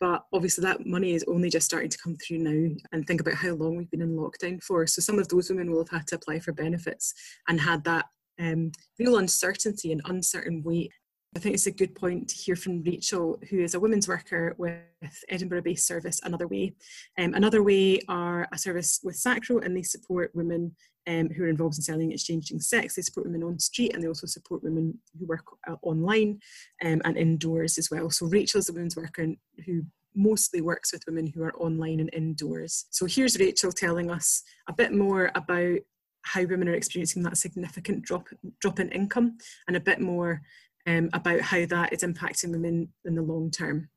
[0.00, 3.34] but obviously that money is only just starting to come through now and think about
[3.34, 4.86] how long we've been in lockdown for.
[4.86, 7.14] So some of those women will have had to apply for benefits
[7.48, 8.06] and had that
[8.40, 10.90] um, real uncertainty and uncertain wait
[11.36, 14.56] I think it's a good point to hear from Rachel, who is a women's worker
[14.58, 14.82] with
[15.28, 16.74] Edinburgh based service Another Way.
[17.18, 20.74] Um, Another Way are a service with SACRO and they support women
[21.06, 22.96] um, who are involved in selling and exchanging sex.
[22.96, 26.40] They support women on street and they also support women who work uh, online
[26.84, 28.10] um, and indoors as well.
[28.10, 29.28] So Rachel is a women's worker
[29.66, 29.82] who
[30.16, 32.86] mostly works with women who are online and indoors.
[32.90, 35.78] So here's Rachel telling us a bit more about
[36.22, 38.28] how women are experiencing that significant drop
[38.60, 40.42] drop in income and a bit more
[40.86, 43.88] um, about how that is impacting women in the long term.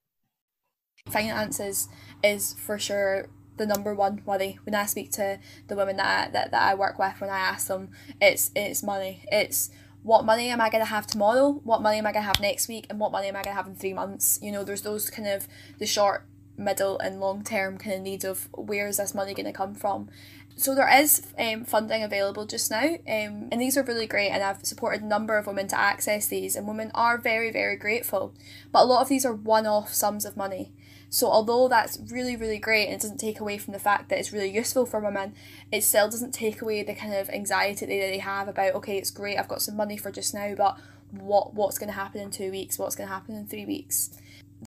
[1.09, 1.89] Finances
[2.23, 4.57] is for sure the number one worry.
[4.63, 7.39] When I speak to the women that I, that, that I work with when I
[7.39, 9.25] ask them it's it's money.
[9.31, 9.69] It's
[10.01, 11.61] what money am I going to have tomorrow?
[11.63, 12.87] What money am I going to have next week?
[12.89, 14.39] And what money am I going to have in three months?
[14.41, 16.25] You know there's those kind of the short
[16.57, 19.73] middle and long term kind of needs of where is this money going to come
[19.73, 20.09] from
[20.55, 24.29] so there is um, funding available just now, um, and these are really great.
[24.29, 27.75] And I've supported a number of women to access these, and women are very, very
[27.75, 28.33] grateful.
[28.71, 30.71] But a lot of these are one-off sums of money.
[31.09, 34.17] So although that's really, really great, and it doesn't take away from the fact that
[34.17, 35.35] it's really useful for women,
[35.71, 39.11] it still doesn't take away the kind of anxiety that they have about okay, it's
[39.11, 40.79] great, I've got some money for just now, but
[41.11, 42.79] what what's going to happen in two weeks?
[42.79, 44.11] What's going to happen in three weeks?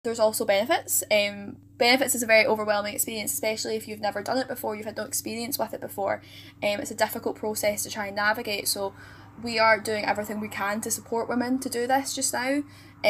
[0.05, 1.03] There's also benefits.
[1.11, 4.87] Um, benefits is a very overwhelming experience, especially if you've never done it before, you've
[4.87, 6.23] had no experience with it before.
[6.63, 8.69] Um, it's a difficult process to try and navigate.
[8.69, 8.95] So
[9.43, 12.63] we are doing everything we can to support women to do this just now.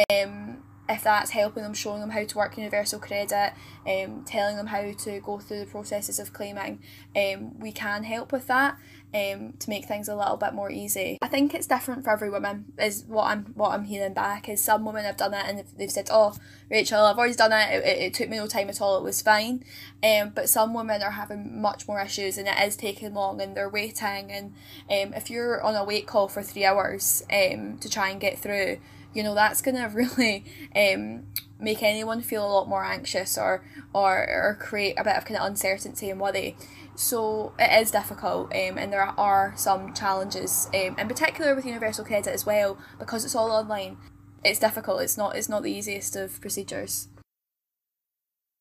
[0.09, 3.53] Um, if that's helping them, showing them how to work universal credit,
[3.85, 6.79] um, telling them how to go through the processes of claiming,
[7.15, 8.77] um, we can help with that
[9.13, 11.17] um, to make things a little bit more easy.
[11.21, 14.63] I think it's different for every woman is what I'm what I'm hearing back is
[14.63, 16.35] some women have done it and they've said oh
[16.69, 19.03] Rachel I've always done it it, it, it took me no time at all it
[19.03, 19.63] was fine
[20.03, 23.55] um, but some women are having much more issues and it is taking long and
[23.55, 24.53] they're waiting and
[24.89, 28.37] um, if you're on a wait call for three hours um, to try and get
[28.37, 28.77] through
[29.13, 30.43] you know that's gonna really
[30.75, 31.23] um,
[31.59, 35.39] make anyone feel a lot more anxious or or or create a bit of kind
[35.39, 36.55] of uncertainty and worry.
[36.97, 42.03] So it is difficult, um, and there are some challenges, um, in particular with universal
[42.03, 43.97] credit as well, because it's all online.
[44.43, 45.03] It's difficult.
[45.03, 45.35] It's not.
[45.35, 47.07] It's not the easiest of procedures.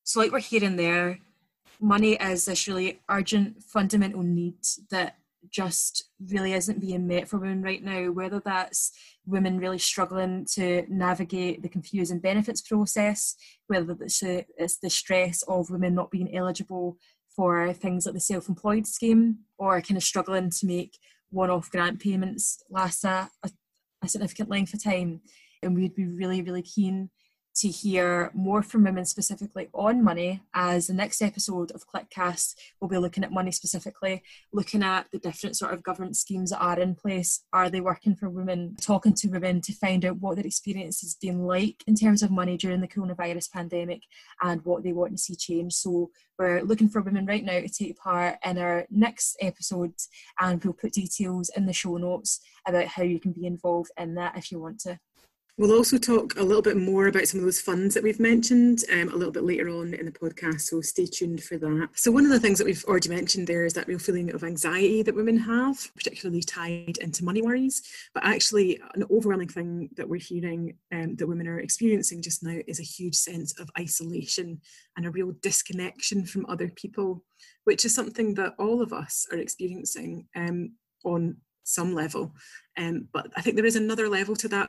[0.04, 1.20] So, like we're hearing there,
[1.80, 4.58] money is this really urgent, fundamental need
[4.90, 5.16] that
[5.50, 8.92] just really isn't being met for women right now, whether that's
[9.24, 13.34] women really struggling to navigate the confusing benefits process,
[13.68, 16.98] whether it's, it's the stress of women not being eligible
[17.36, 20.98] for things like the self employed scheme, or kind of struggling to make
[21.30, 23.50] one off grant payments last a, a,
[24.02, 25.20] a significant length of time.
[25.62, 27.10] And we'd be really, really keen
[27.56, 32.88] to hear more from women specifically on money as the next episode of clickcast will
[32.88, 36.78] be looking at money specifically looking at the different sort of government schemes that are
[36.78, 37.44] in place.
[37.52, 41.14] Are they working for women talking to women to find out what their experience has
[41.14, 44.02] been like in terms of money during the coronavirus pandemic
[44.42, 45.72] and what they want to see change?
[45.74, 49.94] So we're looking for women right now to take part in our next episode
[50.40, 54.14] and we'll put details in the show notes about how you can be involved in
[54.16, 54.98] that if you want to
[55.58, 58.84] We'll also talk a little bit more about some of those funds that we've mentioned
[58.92, 61.88] um, a little bit later on in the podcast, so stay tuned for that.
[61.94, 64.44] So, one of the things that we've already mentioned there is that real feeling of
[64.44, 67.80] anxiety that women have, particularly tied into money worries.
[68.12, 72.58] But actually, an overwhelming thing that we're hearing um, that women are experiencing just now
[72.66, 74.60] is a huge sense of isolation
[74.98, 77.24] and a real disconnection from other people,
[77.64, 82.34] which is something that all of us are experiencing um, on some level.
[82.76, 84.68] Um, but I think there is another level to that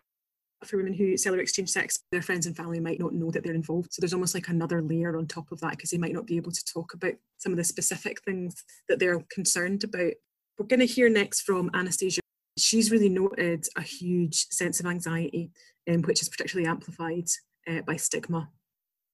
[0.66, 3.44] for women who sell or exchange sex, their friends and family might not know that
[3.44, 3.94] they're involved.
[3.94, 6.38] So there's almost like another layer on top of that because they might not be
[6.38, 10.14] able to talk about some of the specific things that they're concerned about.
[10.58, 12.22] We're going to hear next from Anastasia.
[12.58, 15.52] She's really noted a huge sense of anxiety,
[15.88, 17.28] um, which is particularly amplified
[17.68, 18.50] uh, by stigma.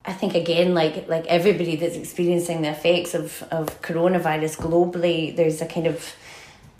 [0.05, 5.61] I think again, like like everybody that's experiencing the effects of, of coronavirus globally, there's
[5.61, 6.13] a kind of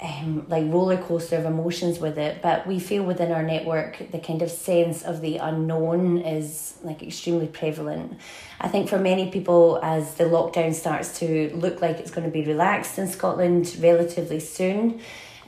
[0.02, 4.20] um, like roller coaster of emotions with it but we feel within our network the
[4.20, 8.20] kind of sense of the unknown is like extremely prevalent
[8.60, 12.32] i think for many people as the lockdown starts to look like it's going to
[12.32, 15.00] be relaxed in scotland relatively soon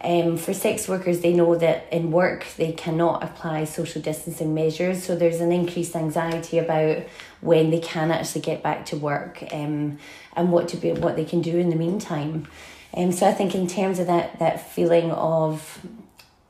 [0.05, 5.03] um, for sex workers, they know that in work they cannot apply social distancing measures,
[5.03, 7.03] so there's an increased anxiety about
[7.41, 9.97] when they can actually get back to work um,
[10.35, 12.47] and what to be what they can do in the meantime.
[12.95, 15.85] Um, so I think in terms of that that feeling of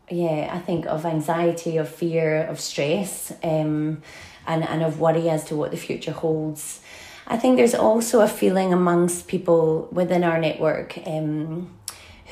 [0.09, 4.03] yeah, I think of anxiety, of fear, of stress, um,
[4.45, 6.81] and, and of worry as to what the future holds.
[7.27, 11.73] I think there's also a feeling amongst people within our network um,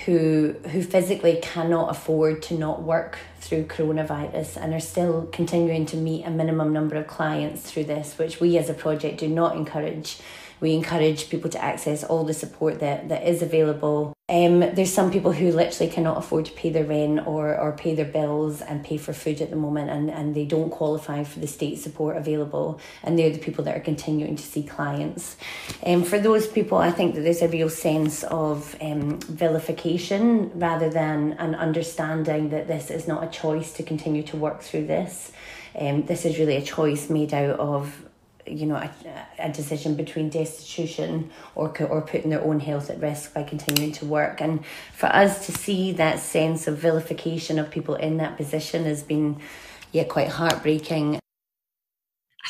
[0.05, 5.97] who who physically cannot afford to not work through coronavirus and are still continuing to
[5.97, 9.55] meet a minimum number of clients through this, which we as a project do not
[9.55, 10.19] encourage
[10.63, 14.13] we encourage people to access all the support that, that is available.
[14.29, 17.93] Um, there's some people who literally cannot afford to pay their rent or, or pay
[17.95, 21.41] their bills and pay for food at the moment, and, and they don't qualify for
[21.41, 25.35] the state support available, and they're the people that are continuing to see clients.
[25.85, 30.89] Um, for those people, I think that there's a real sense of um, vilification rather
[30.89, 35.33] than an understanding that this is not a choice to continue to work through this.
[35.77, 38.02] Um, this is really a choice made out of
[38.45, 38.91] you know, a,
[39.39, 44.05] a decision between destitution or or putting their own health at risk by continuing to
[44.05, 44.41] work.
[44.41, 49.03] And for us to see that sense of vilification of people in that position has
[49.03, 49.39] been,
[49.91, 51.22] yeah, quite heartbreaking.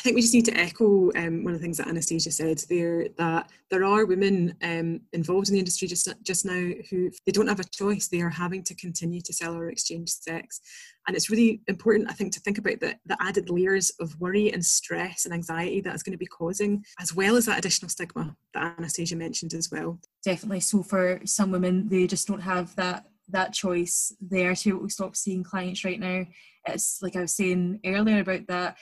[0.04, 3.08] Think we just need to echo um, one of the things that Anastasia said there
[3.16, 7.48] that there are women um, involved in the industry just just now who they don't
[7.48, 8.08] have a choice.
[8.08, 10.60] They are having to continue to sell or exchange sex,
[11.08, 14.52] and it's really important, I think, to think about the, the added layers of worry
[14.52, 17.88] and stress and anxiety that is going to be causing, as well as that additional
[17.88, 19.98] stigma that Anastasia mentioned as well.
[20.22, 20.60] Definitely.
[20.60, 25.42] So for some women, they just don't have that that choice there to stop seeing
[25.44, 26.26] clients right now.
[26.66, 28.76] It's like I was saying earlier about that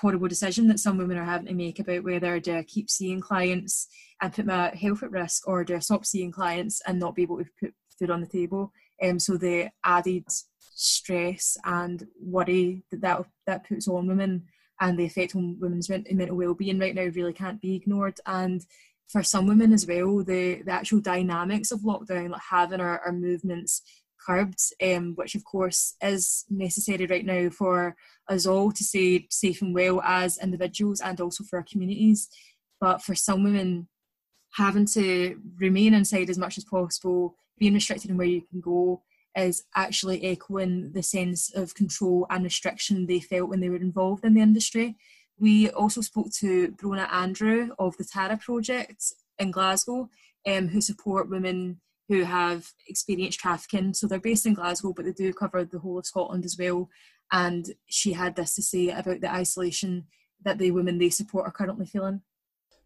[0.00, 3.88] horrible decision that some women are having to make about whether I keep seeing clients
[4.20, 7.22] and put my health at risk or do I stop seeing clients and not be
[7.22, 8.72] able to put food on the table.
[9.02, 10.24] Um, so the added
[10.74, 14.44] stress and worry that that, that puts on women
[14.80, 18.64] and the effect on women's mental well-being right now really can't be ignored and
[19.08, 23.12] for some women as well the, the actual dynamics of lockdown like having our, our
[23.12, 23.82] movements
[24.24, 27.96] curbed, um, which of course is necessary right now for
[28.28, 32.28] us all to stay safe and well as individuals and also for our communities.
[32.80, 33.88] But for some women,
[34.54, 39.02] having to remain inside as much as possible, being restricted in where you can go,
[39.36, 44.24] is actually echoing the sense of control and restriction they felt when they were involved
[44.24, 44.96] in the industry.
[45.38, 50.10] We also spoke to Bronagh Andrew of the Tara Project in Glasgow,
[50.46, 51.80] um, who support women
[52.10, 53.94] who have experienced trafficking.
[53.94, 56.90] So they're based in Glasgow, but they do cover the whole of Scotland as well.
[57.30, 60.08] And she had this to say about the isolation
[60.42, 62.22] that the women they support are currently feeling.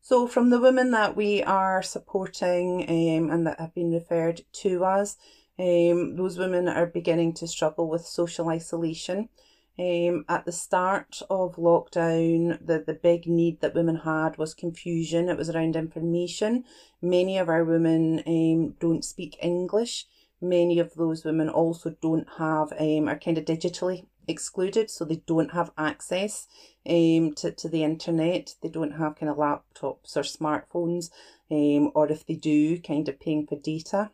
[0.03, 4.85] So, from the women that we are supporting um, and that have been referred to
[4.85, 5.17] us,
[5.59, 9.31] um, those women are beginning to struggle with social isolation.
[9.77, 15.29] Um, at the start of lockdown, the, the big need that women had was confusion.
[15.29, 16.65] It was around information.
[17.03, 20.07] Many of our women um, don't speak English.
[20.41, 25.23] Many of those women also don't have, um, are kind of digitally excluded, so they
[25.27, 26.47] don't have access
[26.89, 28.55] um, to, to the internet.
[28.63, 31.11] They don't have kind of laptops or smartphones,
[31.51, 34.11] um, or if they do, kind of paying for data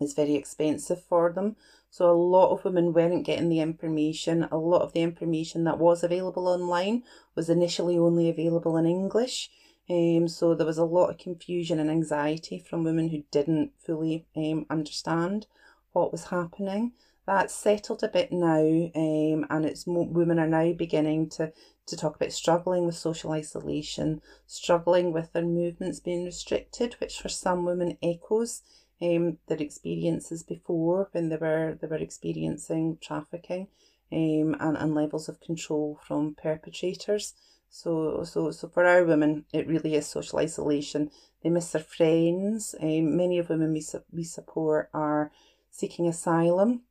[0.00, 1.56] is very expensive for them.
[1.92, 4.48] So a lot of women weren't getting the information.
[4.50, 7.02] A lot of the information that was available online
[7.34, 9.50] was initially only available in English.
[9.90, 14.24] Um, so there was a lot of confusion and anxiety from women who didn't fully
[14.34, 15.46] um, understand
[15.92, 16.92] what was happening.
[17.26, 21.52] That's settled a bit now, um, and it's mo- women are now beginning to
[21.88, 27.28] to talk about struggling with social isolation, struggling with their movements being restricted, which for
[27.28, 28.62] some women echoes
[29.02, 33.68] um, their experiences before when they were they were experiencing trafficking
[34.12, 37.34] um, and, and levels of control from perpetrators.
[37.70, 41.10] So, so, so for our women, it really is social isolation.
[41.42, 42.74] They miss their friends.
[42.80, 45.32] Um, many of women we, su- we support are
[45.70, 46.82] seeking asylum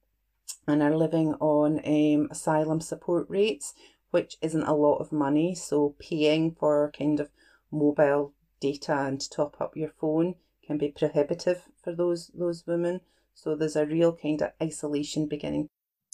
[0.67, 3.75] and are living on um, asylum support rates,
[4.09, 5.53] which isn't a lot of money.
[5.53, 7.29] So, paying for kind of
[7.71, 13.01] mobile data and to top up your phone can be prohibitive for those those women.
[13.33, 15.69] So there's a real kind of isolation beginning.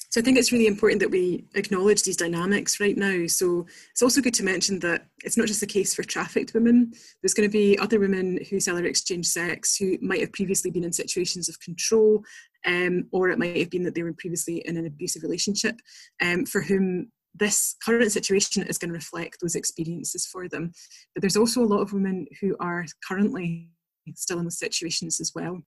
[0.10, 3.26] So I think it's really important that we acknowledge these dynamics right now.
[3.28, 6.94] So it's also good to mention that it's not just the case for trafficked women.
[7.22, 10.72] There's going to be other women who sell or exchange sex who might have previously
[10.72, 12.24] been in situations of control,
[12.66, 15.76] um, or it might have been that they were previously in an abusive relationship,
[16.22, 20.72] um, for whom this current situation is going to reflect those experiences for them.
[21.14, 23.70] But there's also a lot of women who are currently
[24.16, 25.62] still in those situations as well.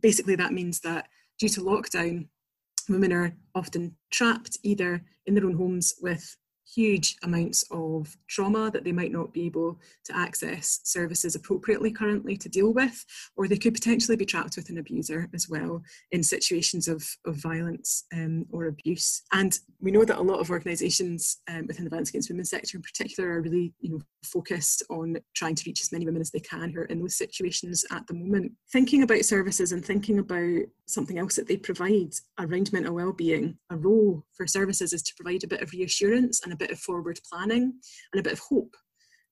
[0.00, 2.28] Basically, that means that due to lockdown,
[2.88, 6.36] women are often trapped either in their own homes with
[6.74, 12.36] huge amounts of trauma that they might not be able to access services appropriately currently
[12.36, 13.04] to deal with,
[13.36, 15.82] or they could potentially be trapped with an abuser as well
[16.12, 19.22] in situations of, of violence um, or abuse.
[19.32, 22.76] And we know that a lot of organisations um, within the violence against women sector
[22.76, 26.30] in particular are really you know, focused on trying to reach as many women as
[26.30, 28.52] they can who are in those situations at the moment.
[28.72, 33.76] Thinking about services and thinking about something else that they provide around mental well-being, a
[33.76, 37.18] role for services is to provide a bit of reassurance and a bit of forward
[37.30, 37.72] planning
[38.12, 38.74] and a bit of hope.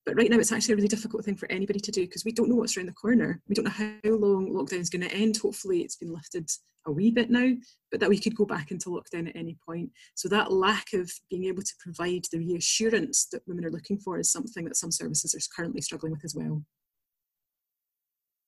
[0.05, 2.31] But right now, it's actually a really difficult thing for anybody to do because we
[2.31, 3.39] don't know what's around the corner.
[3.47, 5.37] We don't know how long lockdown is going to end.
[5.37, 6.49] Hopefully, it's been lifted
[6.87, 7.51] a wee bit now,
[7.91, 9.91] but that we could go back into lockdown at any point.
[10.15, 14.17] So, that lack of being able to provide the reassurance that women are looking for
[14.17, 16.63] is something that some services are currently struggling with as well.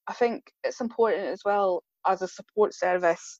[0.08, 3.40] I think it's important as well as a support service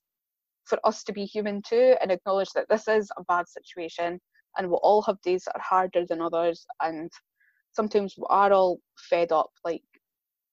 [0.64, 4.20] for us to be human too and acknowledge that this is a bad situation
[4.56, 7.10] and we'll all have days that are harder than others and
[7.72, 9.82] sometimes we are all fed up like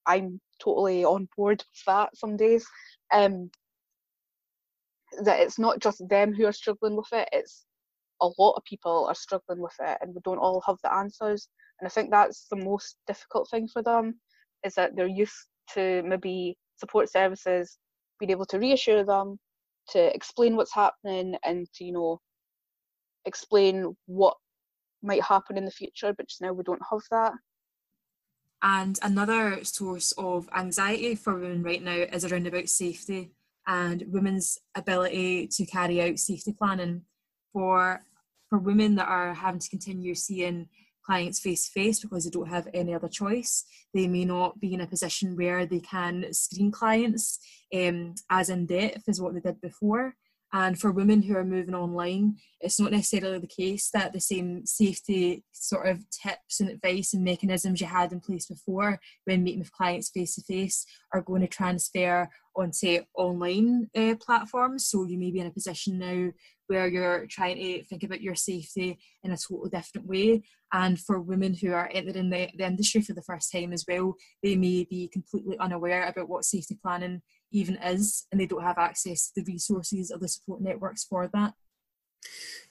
[0.07, 2.65] i'm totally on board with that some days
[3.13, 3.49] um
[5.23, 7.65] that it's not just them who are struggling with it it's
[8.21, 11.47] a lot of people are struggling with it and we don't all have the answers
[11.79, 14.19] and i think that's the most difficult thing for them
[14.63, 17.77] is that they're used to maybe support services
[18.19, 19.37] being able to reassure them
[19.89, 22.19] to explain what's happening and to you know
[23.25, 24.35] explain what
[25.03, 27.33] might happen in the future, but just now we don't have that.
[28.63, 33.31] And another source of anxiety for women right now is around about safety
[33.67, 37.03] and women's ability to carry out safety planning
[37.53, 38.01] for
[38.49, 40.67] for women that are having to continue seeing
[41.05, 43.63] clients face to face because they don't have any other choice.
[43.93, 47.39] They may not be in a position where they can screen clients
[47.73, 50.15] um, as in depth as what they did before.
[50.53, 54.65] And for women who are moving online, it's not necessarily the case that the same
[54.65, 59.59] safety sort of tips and advice and mechanisms you had in place before when meeting
[59.59, 64.87] with clients face to face are going to transfer onto online uh, platforms.
[64.87, 66.31] So you may be in a position now
[66.67, 70.43] where you're trying to think about your safety in a totally different way.
[70.73, 74.15] And for women who are entering the, the industry for the first time as well,
[74.43, 77.21] they may be completely unaware about what safety planning
[77.51, 81.29] even is, and they don't have access to the resources or the support networks for
[81.33, 81.53] that.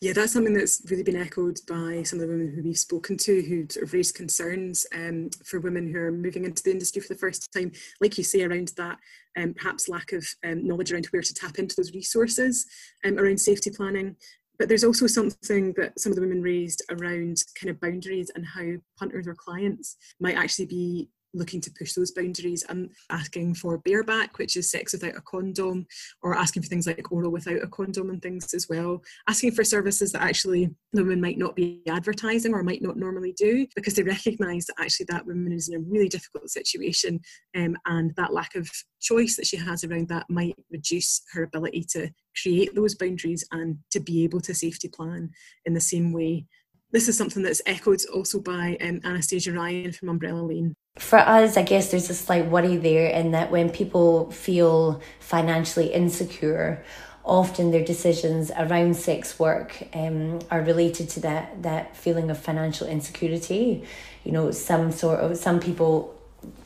[0.01, 3.16] Yeah, that's something that's really been echoed by some of the women who we've spoken
[3.18, 7.03] to who sort of raised concerns um, for women who are moving into the industry
[7.03, 8.99] for the first time, like you say, around that
[9.37, 12.64] um, perhaps lack of um, knowledge around where to tap into those resources
[13.05, 14.16] um, around safety planning.
[14.59, 18.47] But there's also something that some of the women raised around kind of boundaries and
[18.47, 23.78] how punters or clients might actually be looking to push those boundaries and asking for
[23.78, 25.87] bareback, which is sex without a condom,
[26.22, 29.03] or asking for things like oral without a condom and things as well.
[29.28, 33.33] Asking for services that actually the woman might not be advertising or might not normally
[33.33, 37.20] do because they recognise that actually that woman is in a really difficult situation
[37.57, 38.68] um, and that lack of
[39.01, 42.11] choice that she has around that might reduce her ability to
[42.41, 45.31] create those boundaries and to be able to safety plan
[45.64, 46.47] in the same way
[46.93, 50.74] this is something that's echoed also by um, Anastasia Ryan from Umbrella Lane.
[50.99, 55.93] For us, I guess there's a slight worry there in that when people feel financially
[55.93, 56.84] insecure,
[57.24, 62.86] often their decisions around sex work um, are related to that that feeling of financial
[62.86, 63.84] insecurity.
[64.24, 66.14] You know, some sort of some people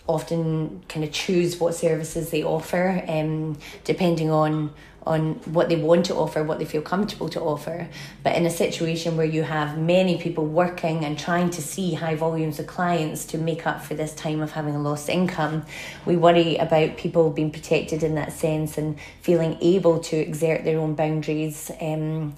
[0.07, 4.73] often kind of choose what services they offer, um, depending on
[5.07, 7.89] on what they want to offer, what they feel comfortable to offer.
[8.23, 12.15] But in a situation where you have many people working and trying to see high
[12.15, 15.67] volumes of clients to make up for this time of having a lost income,
[16.07, 20.79] we worry about people being protected in that sense and feeling able to exert their
[20.79, 21.71] own boundaries.
[21.81, 22.35] Um,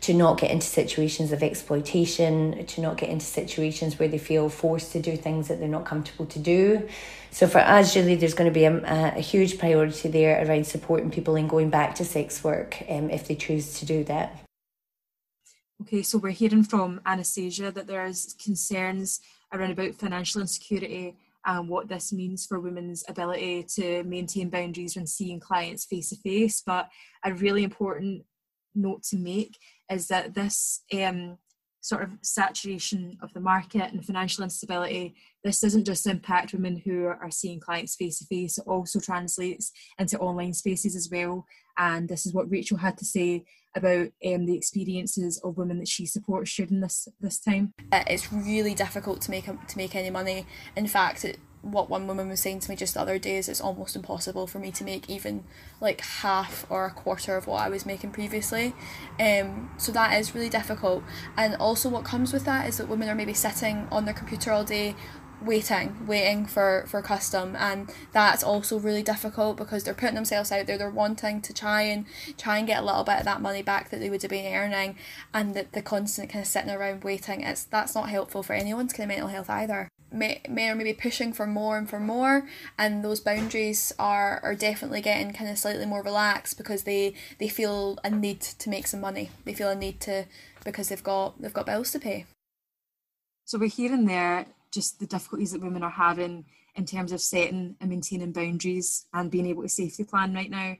[0.00, 4.48] to not get into situations of exploitation, to not get into situations where they feel
[4.48, 6.88] forced to do things that they're not comfortable to do.
[7.30, 11.10] So for us, Julie, there's going to be a, a huge priority there around supporting
[11.10, 14.36] people in going back to sex work um, if they choose to do that.
[15.82, 19.20] Okay, so we're hearing from Anastasia that there's concerns
[19.52, 25.06] around about financial insecurity and what this means for women's ability to maintain boundaries when
[25.06, 26.62] seeing clients face to face.
[26.64, 26.88] But
[27.24, 28.24] a really important
[28.74, 29.56] note to make
[29.90, 31.38] is that this um,
[31.80, 37.06] sort of saturation of the market and financial instability, this doesn't just impact women who
[37.06, 41.46] are seeing clients face to face, it also translates into online spaces as well.
[41.78, 43.44] And this is what Rachel had to say
[43.76, 47.72] about um, the experiences of women that she supports during this this time.
[47.92, 50.46] It's really difficult to make to make any money.
[50.76, 53.48] In fact, it, what one woman was saying to me just the other day is
[53.48, 55.44] it's almost impossible for me to make even
[55.80, 58.74] like half or a quarter of what I was making previously.
[59.18, 61.02] Um, so that is really difficult.
[61.36, 64.52] And also, what comes with that is that women are maybe sitting on their computer
[64.52, 64.94] all day
[65.42, 70.66] waiting waiting for for custom and that's also really difficult because they're putting themselves out
[70.66, 72.04] there they're wanting to try and
[72.36, 74.54] try and get a little bit of that money back that they would have been
[74.54, 74.96] earning
[75.32, 78.92] and the, the constant kind of sitting around waiting it's that's not helpful for anyone's
[78.92, 82.48] kind of mental health either men are maybe pushing for more and for more
[82.78, 87.48] and those boundaries are are definitely getting kind of slightly more relaxed because they they
[87.48, 90.24] feel a need to make some money they feel a need to
[90.64, 92.24] because they've got they've got bills to pay
[93.44, 96.44] so we're hearing there just the difficulties that women are having
[96.76, 100.76] in terms of setting and maintaining boundaries and being able to safety plan right now.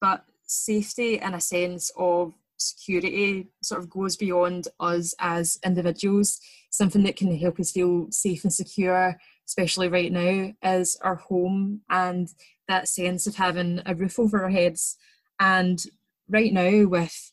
[0.00, 6.40] But safety in a sense of security sort of goes beyond us as individuals.
[6.72, 11.82] Something that can help us feel safe and secure, especially right now, is our home
[11.90, 12.28] and
[12.66, 14.96] that sense of having a roof over our heads.
[15.38, 15.84] And
[16.30, 17.30] right now, with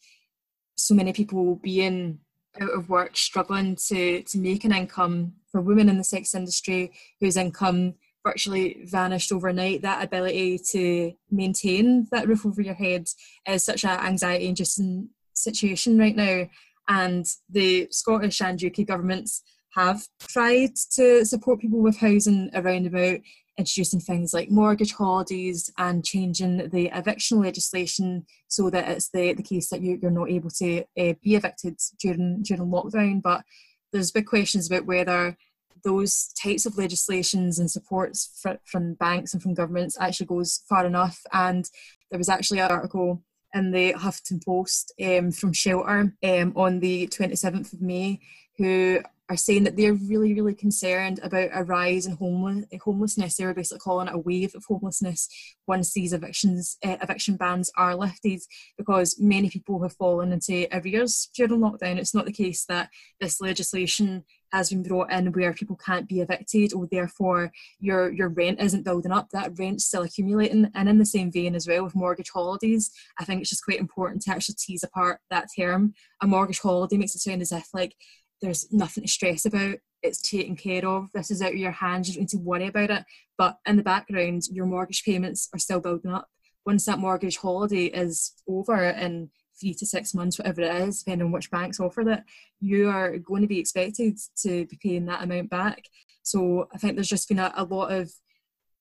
[0.76, 2.20] so many people being
[2.60, 6.92] out of work, struggling to, to make an income for women in the sex industry
[7.22, 13.08] whose income virtually vanished overnight, that ability to maintain that roof over your head
[13.48, 16.50] is such an anxiety inducing situation right now.
[16.90, 19.44] And the Scottish and UK governments
[19.76, 23.20] have tried to support people with housing around about
[23.58, 29.44] introducing things like mortgage holidays and changing the eviction legislation so that it's the, the
[29.44, 33.22] case that you, you're not able to uh, be evicted during during lockdown.
[33.22, 33.44] But
[33.92, 35.38] there's big questions about whether
[35.84, 40.86] those types of legislations and supports fr- from banks and from governments actually goes far
[40.86, 41.22] enough.
[41.32, 41.70] And
[42.10, 43.24] there was actually an article
[43.54, 48.20] in the Huffington Post um, from Shelter um, on the 27th of May
[48.58, 53.36] who are saying that they're really, really concerned about a rise in homeless, homelessness.
[53.36, 55.30] They're basically calling it a wave of homelessness
[55.68, 58.42] once these evictions, uh, eviction bans are lifted,
[58.78, 61.98] because many people have fallen into arrears during lockdown.
[61.98, 66.22] It's not the case that this legislation has been brought in where people can't be
[66.22, 70.98] evicted or therefore your your rent isn't building up that rent's still accumulating and in
[70.98, 74.32] the same vein as well with mortgage holidays i think it's just quite important to
[74.32, 77.96] actually tease apart that term a mortgage holiday makes it sound as if like
[78.42, 79.78] there's nothing to stress about.
[80.02, 81.12] It's taken care of.
[81.14, 82.08] This is out of your hands.
[82.08, 83.06] You don't need to worry about it.
[83.38, 86.28] But in the background your mortgage payments are still building up.
[86.66, 89.30] Once that mortgage holiday is over in
[89.60, 92.24] three to six months, whatever it is, depending on which banks offer that,
[92.62, 95.86] you are going to be expected to be paying that amount back.
[96.24, 98.12] So I think there's just been a, a lot of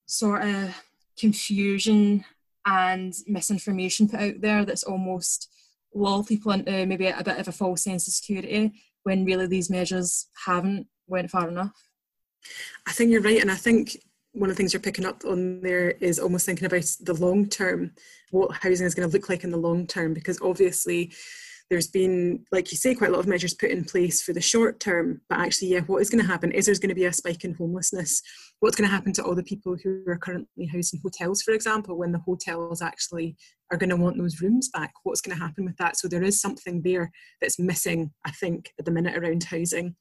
[0.06, 0.74] sort of
[1.18, 2.24] confusion
[2.66, 5.48] and misinformation put out there that's almost
[5.94, 8.72] lull people into maybe a bit of a false sense of security
[9.08, 11.72] when really these measures haven't went far enough.
[12.86, 13.96] I think you're right, and I think
[14.32, 17.48] one of the things you're picking up on there is almost thinking about the long
[17.48, 17.92] term,
[18.30, 21.10] what housing is going to look like in the long term, because obviously
[21.70, 24.40] there's been, like you say, quite a lot of measures put in place for the
[24.40, 27.04] short term, but actually, yeah, what is going to happen is there's going to be
[27.04, 28.22] a spike in homelessness.
[28.60, 31.52] What's going to happen to all the people who are currently housed in hotels, for
[31.52, 33.36] example, when the hotels actually
[33.70, 34.92] are going to want those rooms back?
[35.02, 35.98] What's going to happen with that?
[35.98, 37.10] So there is something there
[37.42, 39.94] that's missing, I think, at the minute around housing.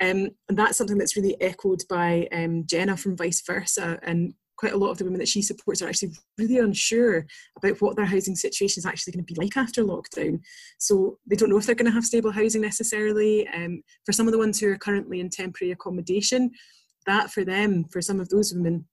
[0.00, 4.74] Um, and that's something that's really echoed by um, Jenna from Vice Versa and quite
[4.74, 7.24] a lot of the women that she supports are actually really unsure
[7.56, 10.38] about what their housing situation is actually going to be like after lockdown.
[10.78, 13.48] So they don't know if they're going to have stable housing necessarily.
[13.48, 16.50] Um, for some of the ones who are currently in temporary accommodation,
[17.06, 18.86] that for them, for some of those women,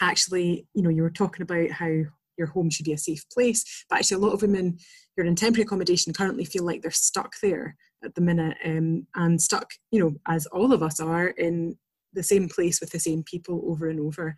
[0.00, 1.90] actually, you know, you were talking about how
[2.36, 4.78] your home should be a safe place, but actually, a lot of women
[5.16, 9.04] who are in temporary accommodation currently feel like they're stuck there at the minute um,
[9.16, 11.76] and stuck, you know, as all of us are in
[12.12, 14.36] the same place with the same people over and over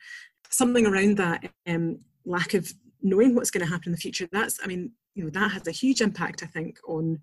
[0.51, 2.73] something around that um, lack of
[3.03, 5.67] knowing what's going to happen in the future that's i mean you know that has
[5.67, 7.19] a huge impact i think on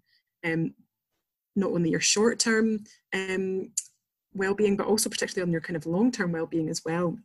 [0.46, 0.74] um,
[1.56, 2.80] not only your short term
[3.14, 3.72] um,
[4.34, 7.18] well-being but also particularly on your kind of long-term well-being as well.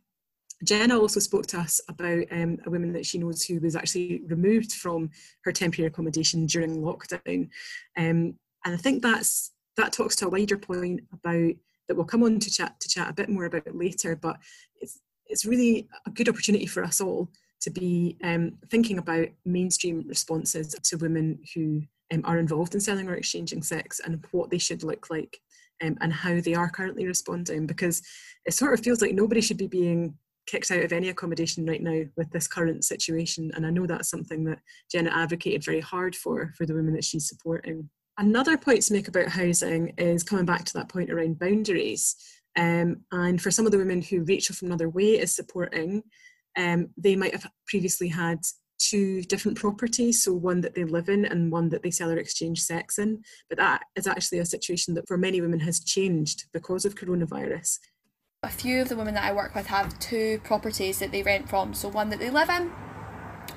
[0.63, 4.21] Jenna also spoke to us about um, a woman that she knows who was actually
[4.27, 5.09] removed from
[5.43, 7.49] her temporary accommodation during lockdown.
[7.97, 8.35] Um,
[8.65, 11.53] and i think that's that talks to a wider point about
[11.87, 14.37] that we'll come on to chat to chat a bit more about later but
[14.81, 14.99] it's
[15.33, 17.27] it's really a good opportunity for us all
[17.61, 21.81] to be um, thinking about mainstream responses to women who
[22.13, 25.39] um, are involved in selling or exchanging sex and what they should look like
[25.81, 28.01] um, and how they are currently responding because
[28.45, 30.13] it sort of feels like nobody should be being
[30.45, 34.09] kicked out of any accommodation right now with this current situation and i know that's
[34.09, 34.59] something that
[34.91, 37.89] jenna advocated very hard for for the women that she's supporting.
[38.17, 42.15] Another point to make about housing is coming back to that point around boundaries
[42.55, 46.03] Um, and for some of the women who Rachel from Another Way is supporting,
[46.57, 48.39] um, they might have previously had
[48.77, 52.17] two different properties, so one that they live in and one that they sell or
[52.17, 53.23] exchange sex in.
[53.49, 57.79] But that is actually a situation that for many women has changed because of coronavirus.
[58.43, 61.49] A few of the women that I work with have two properties that they rent
[61.49, 62.71] from, so one that they live in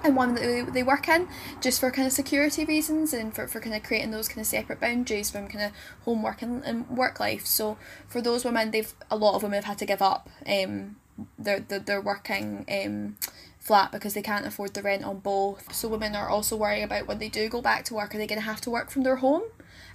[0.02, 1.28] and one that they, they work in
[1.60, 4.46] just for kind of security reasons and for, for kind of creating those kind of
[4.46, 5.72] separate boundaries from kind of
[6.04, 7.76] homework and, and work life so
[8.06, 10.96] for those women they've a lot of women have had to give up um
[11.38, 13.16] their, their, their working um
[13.66, 15.74] flat because they can't afford the rent on both.
[15.74, 18.26] So women are also worrying about when they do go back to work, are they
[18.28, 19.42] going to have to work from their home?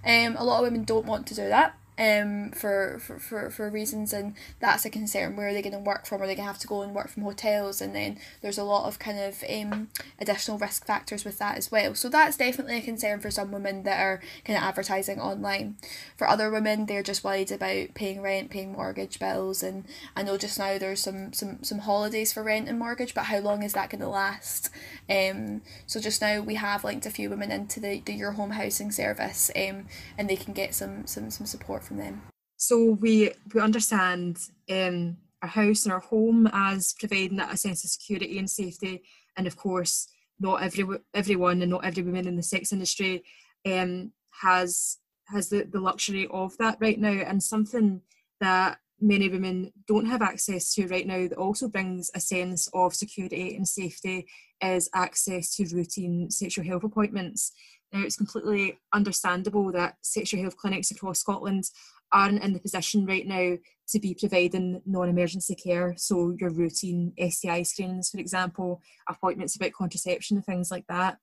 [0.05, 3.69] Um, a lot of women don't want to do that um, for, for, for, for
[3.69, 6.21] reasons and that's a concern where are they going to work from?
[6.21, 7.81] Are they going to have to go and work from hotels?
[7.81, 9.89] And then there's a lot of kind of um,
[10.19, 11.93] additional risk factors with that as well.
[11.95, 15.75] So that's definitely a concern for some women that are kind of advertising online.
[16.17, 19.85] For other women they're just worried about paying rent paying mortgage bills and
[20.15, 23.39] I know just now there's some some, some holidays for rent and mortgage but how
[23.39, 24.69] long is that going to last?
[25.09, 28.51] Um, so just now we have linked a few women into the, the Your Home
[28.51, 29.85] Housing service um,
[30.17, 32.21] and they can get some some, some support from them.
[32.57, 34.37] So we we understand
[34.69, 39.03] um, our house and our home as providing a sense of security and safety,
[39.35, 40.07] and of course,
[40.39, 43.23] not every everyone and not every woman in the sex industry
[43.65, 44.11] um,
[44.41, 48.01] has has the, the luxury of that right now, and something
[48.39, 52.93] that many women don't have access to right now that also brings a sense of
[52.93, 54.27] security and safety
[54.61, 57.51] is access to routine sexual health appointments.
[57.93, 61.65] Now, it's completely understandable that sexual health clinics across Scotland
[62.13, 63.57] aren't in the position right now
[63.89, 65.95] to be providing non emergency care.
[65.97, 71.17] So, your routine STI screenings, for example, appointments about contraception, and things like that.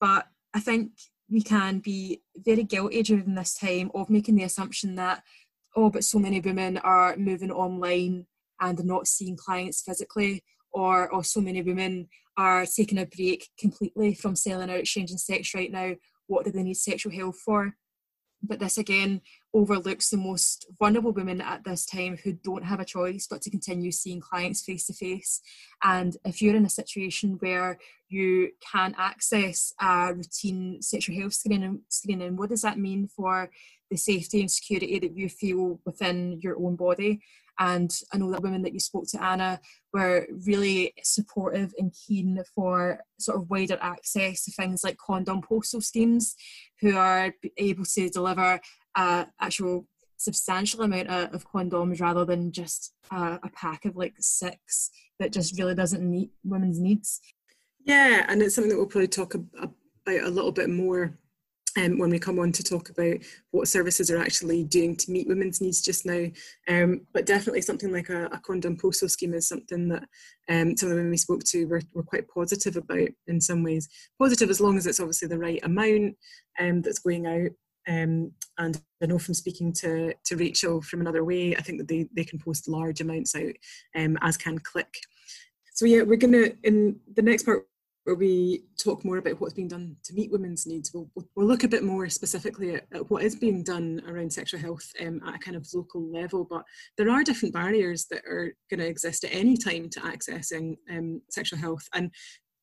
[0.00, 0.92] But I think
[1.30, 5.22] we can be very guilty during this time of making the assumption that,
[5.74, 8.26] oh, but so many women are moving online
[8.60, 10.42] and not seeing clients physically,
[10.72, 15.54] or, or so many women are taking a break completely from selling or exchanging sex
[15.54, 15.94] right now.
[16.26, 17.74] What do they need sexual health for?
[18.42, 19.22] But this again
[19.54, 23.50] overlooks the most vulnerable women at this time who don't have a choice but to
[23.50, 25.40] continue seeing clients face to face.
[25.82, 31.80] And if you're in a situation where you can't access a routine sexual health screening,
[31.88, 33.50] screening, what does that mean for
[33.90, 37.20] the safety and security that you feel within your own body?
[37.58, 39.60] And I know that women that you spoke to, Anna,
[39.92, 45.80] were really supportive and keen for sort of wider access to things like condom postal
[45.80, 46.34] schemes,
[46.80, 48.60] who are able to deliver
[48.94, 49.86] uh, actual
[50.16, 55.58] substantial amount of, condoms rather than just uh, a pack of like six that just
[55.58, 57.20] really doesn't meet women's needs.
[57.84, 59.72] Yeah, and it's something that we'll probably talk about
[60.08, 61.18] a little bit more
[61.76, 63.16] um, when we come on to talk about
[63.50, 66.26] what services are actually doing to meet women's needs just now.
[66.68, 70.04] Um, but definitely something like a, a, condom postal scheme is something that
[70.48, 73.62] um, some of the women we spoke to were, were quite positive about in some
[73.62, 73.88] ways.
[74.18, 76.16] Positive as long as it's obviously the right amount
[76.58, 77.50] um, that's going out.
[77.88, 81.88] Um, and I know from speaking to, to Rachel from Another Way, I think that
[81.88, 83.52] they, they can post large amounts out,
[83.94, 84.92] um, as can Click.
[85.74, 87.66] So yeah, we're gonna, in the next part,
[88.06, 90.92] where we talk more about what's being done to meet women's needs.
[90.94, 94.60] We'll, we'll look a bit more specifically at, at what is being done around sexual
[94.60, 96.62] health um, at a kind of local level, but
[96.96, 101.20] there are different barriers that are going to exist at any time to accessing um,
[101.30, 101.82] sexual health.
[101.94, 102.12] And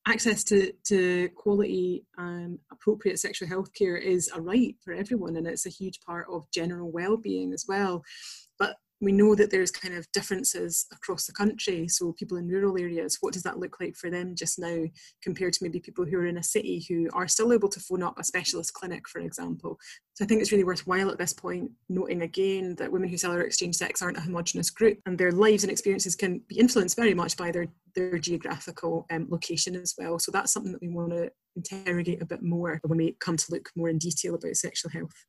[0.08, 5.46] access to, to quality and appropriate sexual health care is a right for everyone and
[5.46, 8.02] it's a huge part of general well-being as well
[9.04, 11.88] we know that there's kind of differences across the country.
[11.89, 14.86] So people in rural areas, what does that look like for them just now
[15.22, 18.01] compared to maybe people who are in a city who are still able to phone
[18.01, 19.78] up a specialist clinic, for example.
[20.14, 23.34] So I think it's really worthwhile at this point noting again that women who sell
[23.34, 26.95] or exchange sex aren't a homogenous group and their lives and experiences can be influenced
[26.95, 30.18] very much by their, their geographical um, location as well.
[30.18, 33.51] So that's something that we want to interrogate a bit more when we come to
[33.51, 35.26] look more in detail about sexual health.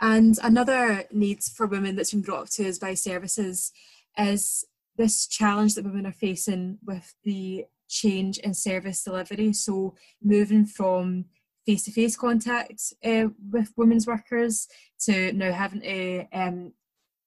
[0.00, 3.70] And another need for women that's been brought up to us by services
[4.18, 4.64] is
[4.96, 9.52] this challenge that women are facing with the change in service delivery.
[9.52, 11.26] So moving from
[11.66, 14.68] face-to-face contact uh, with women's workers
[15.00, 16.72] to now having to um,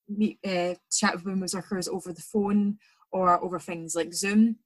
[0.10, 2.78] meet, uh, chat with women's workers over the phone
[3.12, 4.58] or over things like Zoom.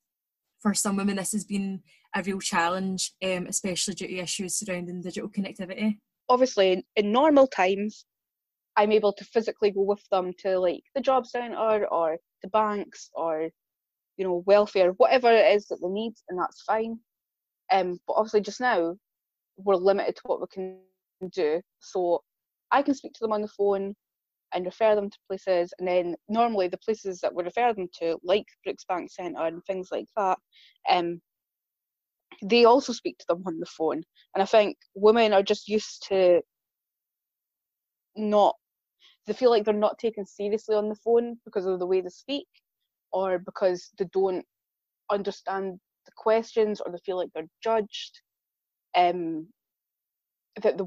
[0.62, 1.82] For some women, this has been
[2.16, 5.98] a real challenge, um, especially due to issues surrounding digital connectivity
[6.30, 8.06] obviously in normal times
[8.76, 13.10] i'm able to physically go with them to like the job centre or the banks
[13.14, 13.50] or
[14.18, 16.98] you know welfare whatever it is that they need and that's fine
[17.72, 18.96] um but obviously just now
[19.58, 20.78] we're limited to what we can
[21.34, 22.22] do so
[22.72, 23.96] i can speak to them on the phone
[24.54, 25.74] and refer them to places.
[25.80, 29.90] And then normally the places that we refer them to, like Brooksbank Centre and things
[29.92, 30.38] like that,
[30.90, 31.22] um,
[32.44, 34.04] they also speak to them on the phone.
[34.36, 36.42] And I think women are just used to
[38.16, 38.56] not,
[39.26, 42.10] they feel like they're not taken seriously on the phone because of the way they
[42.10, 42.48] speak
[43.12, 44.46] or because they don't
[45.10, 48.22] understand the questions or they feel like they're judged.
[48.96, 49.48] Um,
[50.62, 50.86] that the,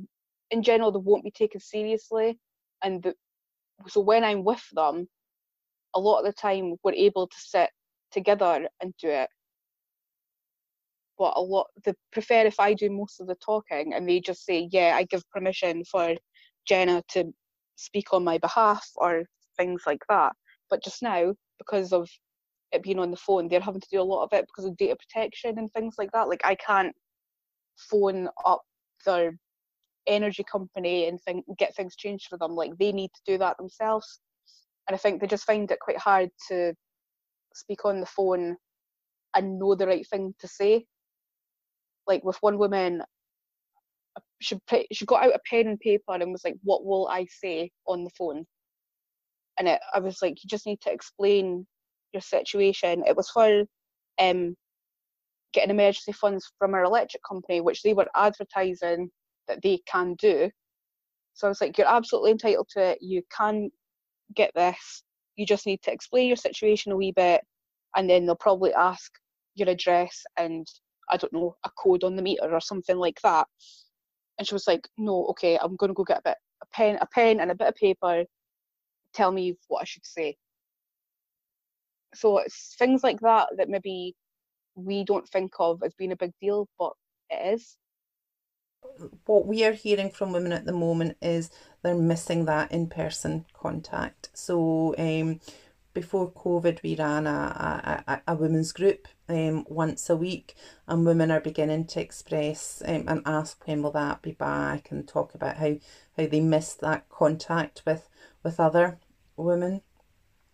[0.50, 2.38] in general they won't be taken seriously
[2.82, 3.14] and the,
[3.88, 5.08] so when I'm with them,
[5.94, 7.70] a lot of the time we're able to sit
[8.10, 9.28] together and do it.
[11.20, 14.46] But a lot they prefer if I do most of the talking and they just
[14.46, 16.14] say, Yeah, I give permission for
[16.66, 17.30] Jenna to
[17.76, 19.24] speak on my behalf or
[19.58, 20.32] things like that.
[20.70, 22.08] But just now, because of
[22.72, 24.78] it being on the phone, they're having to do a lot of it because of
[24.78, 26.28] data protection and things like that.
[26.28, 26.96] Like I can't
[27.76, 28.62] phone up
[29.04, 29.36] their
[30.06, 32.52] energy company and think, get things changed for them.
[32.52, 34.20] Like they need to do that themselves.
[34.88, 36.72] And I think they just find it quite hard to
[37.52, 38.56] speak on the phone
[39.36, 40.86] and know the right thing to say.
[42.10, 43.04] Like with one woman,
[44.40, 44.58] she
[44.90, 48.02] she got out a pen and paper and was like, "What will I say on
[48.02, 48.44] the phone?"
[49.56, 51.68] And it, I was like, "You just need to explain
[52.12, 53.64] your situation." It was for
[54.18, 54.56] um,
[55.52, 59.08] getting emergency funds from our electric company, which they were advertising
[59.46, 60.50] that they can do.
[61.34, 62.98] So I was like, you're absolutely entitled to it.
[63.00, 63.70] You can
[64.34, 65.04] get this.
[65.36, 67.42] You just need to explain your situation a wee bit,
[67.94, 69.12] and then they'll probably ask
[69.54, 70.66] your address and
[71.10, 73.46] I don't know a code on the meter or something like that.
[74.38, 76.98] And she was like, no, okay, I'm going to go get a bit a pen,
[77.00, 78.24] a pen and a bit of paper.
[79.14, 80.36] Tell me what I should say.
[82.14, 84.14] So it's things like that that maybe
[84.74, 86.92] we don't think of as being a big deal, but
[87.30, 87.76] it is
[89.26, 91.50] what we are hearing from women at the moment is
[91.82, 94.30] they're missing that in person contact.
[94.34, 95.40] So, um,
[95.92, 100.54] before COVID, we ran a, a, a women's group um, once a week,
[100.86, 105.06] and women are beginning to express um, and ask when will that be back, and
[105.06, 105.76] talk about how,
[106.16, 108.08] how they miss that contact with
[108.42, 108.98] with other
[109.36, 109.82] women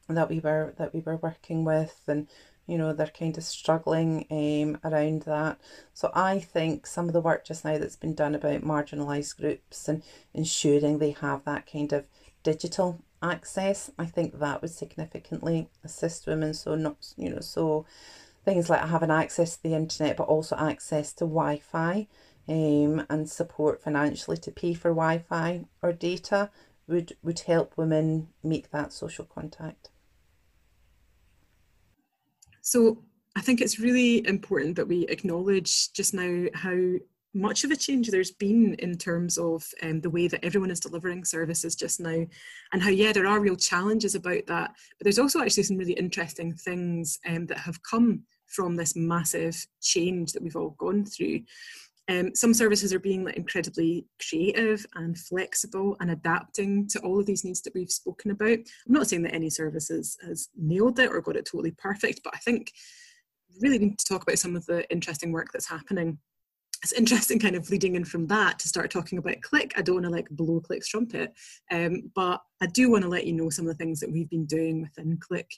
[0.09, 2.29] that we were that we were working with, and
[2.67, 5.59] you know they're kind of struggling um, around that.
[5.95, 9.89] So i think some of the work just now that's been done about marginalized groups
[9.89, 10.03] and
[10.35, 12.07] ensuring they have that kind of
[12.43, 13.91] digital access.
[13.99, 16.55] I think that would significantly assist women.
[16.55, 17.87] So not you know so
[18.45, 22.07] things like having access to the internet but also access to wi-fi
[22.49, 26.51] um, and support financially to pay for wi-fi or data
[26.87, 29.91] would would help women make that social contact.
[32.63, 33.05] So
[33.37, 36.77] I think it's really important that we acknowledge just now how
[37.37, 40.81] much of a change there's been in terms of um, the way that everyone is
[40.81, 42.25] delivering services just now
[42.73, 45.93] and how yeah there are real challenges about that but there's also actually some really
[45.93, 51.41] interesting things um, that have come from this massive change that we've all gone through
[52.09, 57.27] um, some services are being like incredibly creative and flexible and adapting to all of
[57.27, 58.59] these needs that we've spoken about.
[58.59, 62.33] I'm not saying that any services has nailed it or got it totally perfect, but
[62.33, 62.71] I think
[63.61, 66.19] really need to talk about some of the interesting work that's happening
[66.83, 69.73] it's interesting kind of leading in from that to start talking about click.
[69.77, 71.33] I don't want to like blow click's trumpet
[71.71, 74.31] um, but i do want to let you know some of the things that we've
[74.31, 75.51] been doing within click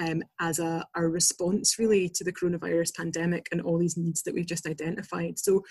[0.00, 4.34] um, as a our response really to the coronavirus pandemic and all these needs that
[4.34, 5.38] we've just identified.
[5.38, 5.62] So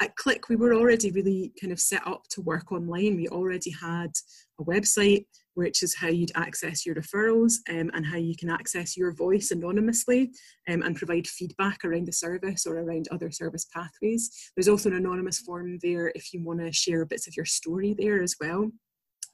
[0.00, 3.16] at click we were already really kind of set up to work online.
[3.16, 4.12] We already had
[4.60, 5.26] a website
[5.58, 9.50] which is how you'd access your referrals um, and how you can access your voice
[9.50, 10.30] anonymously
[10.68, 14.30] um, and provide feedback around the service or around other service pathways.
[14.54, 17.92] There's also an anonymous form there if you want to share bits of your story
[17.98, 18.70] there as well.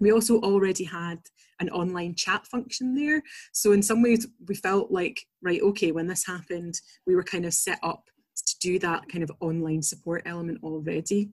[0.01, 1.19] We also already had
[1.61, 3.23] an online chat function there.
[3.53, 7.45] So, in some ways, we felt like, right, okay, when this happened, we were kind
[7.45, 8.03] of set up
[8.35, 11.31] to do that kind of online support element already.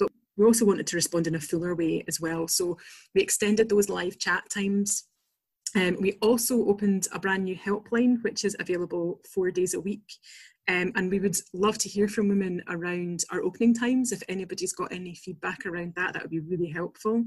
[0.00, 2.48] But we also wanted to respond in a fuller way as well.
[2.48, 2.78] So
[3.14, 5.04] we extended those live chat times.
[5.74, 10.04] Um, we also opened a brand new helpline, which is available four days a week.
[10.68, 14.12] Um, and we would love to hear from women around our opening times.
[14.12, 17.24] If anybody's got any feedback around that, that would be really helpful.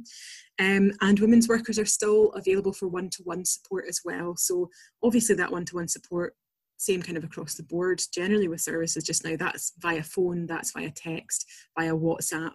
[0.57, 4.35] Um, and women's workers are still available for one to one support as well.
[4.37, 4.69] So,
[5.03, 6.33] obviously, that one to one support
[6.77, 9.35] same kind of across the board generally with services just now.
[9.37, 11.45] That's via phone that's via text
[11.77, 12.53] via whatsapp.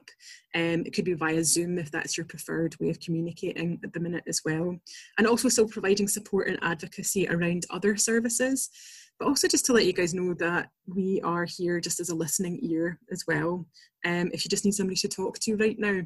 [0.55, 4.01] Um, it could be via zoom if that's your preferred way of communicating at the
[4.01, 4.77] minute as well.
[5.19, 8.71] And also still providing support and advocacy around other services.
[9.19, 12.15] But also just to let you guys know that we are here just as a
[12.15, 13.67] listening ear as well
[14.05, 16.01] um, if you just need somebody to talk to right now.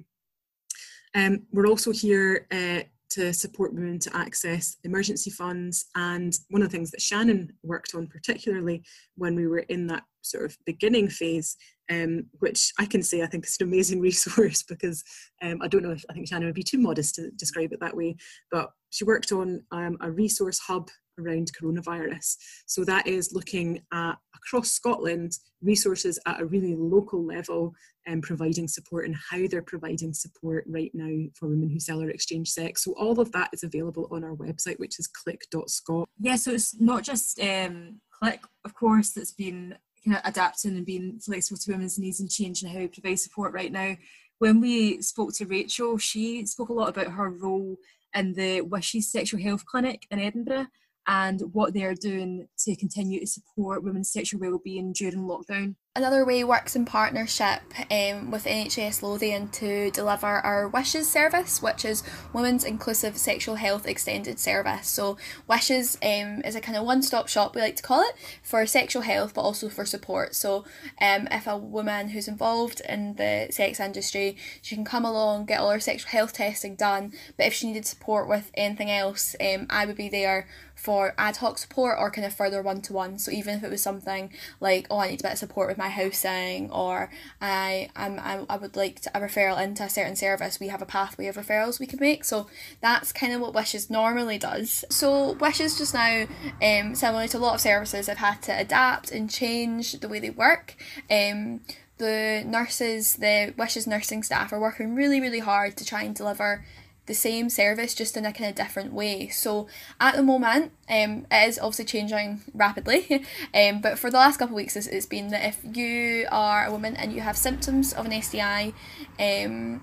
[1.15, 2.81] Um, we're also here uh,
[3.15, 5.87] to support women to access emergency funds.
[5.95, 8.83] And one of the things that Shannon worked on, particularly
[9.17, 11.57] when we were in that sort of beginning phase,
[11.91, 15.05] um, which I can say I think is an amazing resource because
[15.43, 17.81] um, I don't know if I think Shannon would be too modest to describe it
[17.81, 18.17] that way,
[18.51, 20.89] but she worked on um, a resource hub
[21.19, 22.37] around coronavirus.
[22.67, 27.73] So that is looking at across Scotland resources at a really local level
[28.07, 32.11] and providing support and how they're providing support right now for women who sell or
[32.11, 32.85] exchange sex.
[32.85, 36.09] So all of that is available on our website, which is click.scot.
[36.21, 40.87] Yeah, so it's not just um, Click, of course, that's been kind of adapting and
[40.87, 43.97] being flexible to women's needs and changing how we provide support right now.
[44.39, 47.77] When we spoke to Rachel, she spoke a lot about her role
[48.15, 50.67] in the Wishes Sexual Health Clinic in Edinburgh
[51.07, 55.75] and what they're doing to continue to support women's sexual well-being during lockdown.
[55.97, 61.85] Another way works in partnership um, with NHS Lothian to deliver our Wishes service, which
[61.85, 62.03] is
[62.33, 64.89] Women's Inclusive Sexual Health Extended Service.
[64.89, 68.17] So, Wishes um, is a kind of one stop shop, we like to call it,
[68.43, 70.35] for sexual health but also for support.
[70.35, 70.65] So,
[71.01, 75.61] um, if a woman who's involved in the sex industry, she can come along, get
[75.61, 79.69] all her sexual health testing done, but if she needed support with anything else, um,
[79.71, 83.18] I would be there for ad hoc support or kind of further one to one.
[83.18, 85.79] So even if it was something like, oh, I need a bit of support with
[85.79, 87.11] my housing, or
[87.41, 90.83] I I'm, I, I would like to, a referral into a certain service, we have
[90.83, 92.25] a pathway of referrals we can make.
[92.25, 92.49] So
[92.81, 94.85] that's kind of what Wishes normally does.
[94.91, 96.27] So Wishes just now,
[96.62, 100.18] um, similar to a lot of services, have had to adapt and change the way
[100.20, 100.77] they work.
[101.11, 101.61] Um,
[101.99, 106.64] the nurses, the Wishes nursing staff are working really, really hard to try and deliver
[107.07, 109.29] the same service just in a kind of different way.
[109.29, 109.69] So
[110.01, 113.25] at the moment, um, it is obviously changing rapidly.
[113.55, 116.67] um, but for the last couple of weeks, it's, it's been that if you are
[116.67, 118.73] a woman and you have symptoms of an STI,
[119.19, 119.83] um,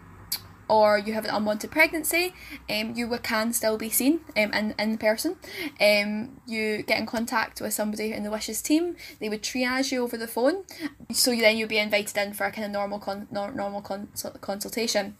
[0.71, 2.33] or you have an unwanted pregnancy,
[2.69, 5.35] um, you can still be seen um, in, in person.
[5.81, 10.01] Um, you get in contact with somebody in the Wishes team, they would triage you
[10.01, 10.63] over the phone,
[11.11, 14.07] so then you'd be invited in for a kind of normal con- normal con-
[14.39, 15.17] consultation.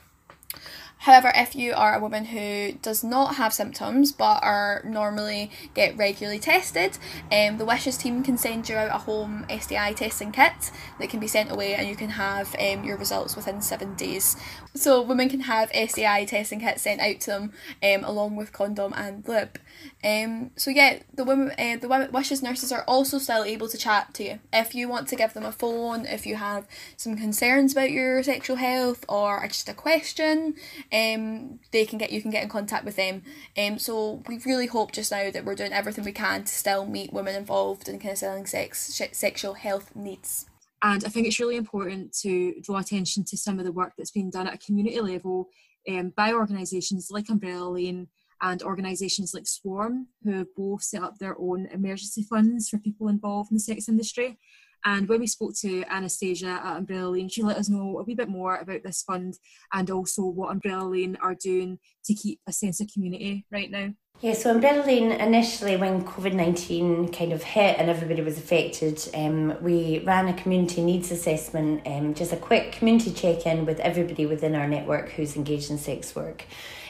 [1.02, 5.98] However, if you are a woman who does not have symptoms but are normally get
[5.98, 7.00] regularly tested,
[7.32, 11.20] um, the Wishes team can send you out a home STI testing kit that can
[11.20, 14.38] be sent away and you can have um, your results within seven days.
[14.76, 18.94] So women can have STI testing kits sent out to them um, along with condom
[18.96, 19.58] and lube.
[20.04, 23.78] Um, so yeah, the women, uh, the women, Wishes nurses are also still able to
[23.78, 27.18] chat to you if you want to give them a phone, if you have some
[27.18, 30.54] concerns about your sexual health or just a question
[30.94, 33.24] um, they can get you can get in contact with them.
[33.58, 36.86] Um, so we really hope just now that we're doing everything we can to still
[36.86, 40.46] meet women involved in kind of selling sex sexual health needs.
[40.84, 44.12] And I think it's really important to draw attention to some of the work that's
[44.12, 45.50] being done at a community level
[45.88, 48.08] um, by organisations like Umbrella Lane
[48.42, 53.08] and organisations like Swarm, who have both set up their own emergency funds for people
[53.08, 54.40] involved in the sex industry.
[54.86, 58.16] And when we spoke to Anastasia at Umbrella Lane, she let us know a wee
[58.16, 59.38] bit more about this fund
[59.74, 63.90] and also what Umbrella Lane are doing to keep a sense of community right now.
[64.22, 69.04] Yeah, so Umbrella Lane initially, when COVID 19 kind of hit and everybody was affected,
[69.16, 73.80] um, we ran a community needs assessment, um, just a quick community check in with
[73.80, 76.46] everybody within our network who's engaged in sex work.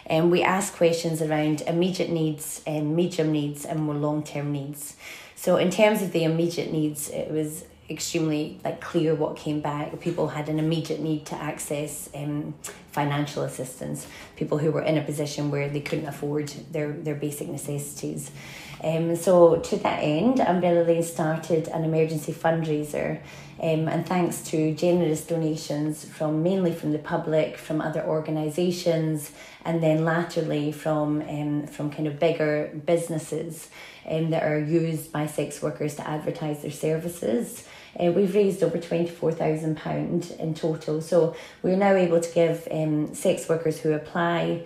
[0.07, 4.51] And um, we asked questions around immediate needs, um, medium needs, and more long term
[4.51, 4.97] needs.
[5.35, 9.99] So, in terms of the immediate needs, it was extremely like clear what came back.
[9.99, 12.55] People had an immediate need to access um,
[12.91, 14.07] financial assistance.
[14.35, 18.31] People who were in a position where they couldn't afford their their basic necessities.
[18.83, 23.21] Um, so to that end, Umbrella Lane started an emergency fundraiser.
[23.61, 29.31] Um, and thanks to generous donations from mainly from the public, from other organisations,
[29.63, 33.69] and then latterly from um, from kind of bigger businesses
[34.09, 37.67] um, that are used by sex workers to advertise their services.
[37.99, 41.01] Uh, we've raised over £24,000 in total.
[41.01, 44.65] So we're now able to give um, sex workers who apply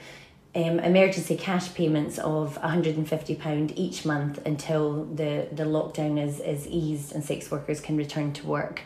[0.56, 7.14] um, emergency cash payments of £150 each month until the, the lockdown is, is eased
[7.14, 8.82] and sex workers can return to work.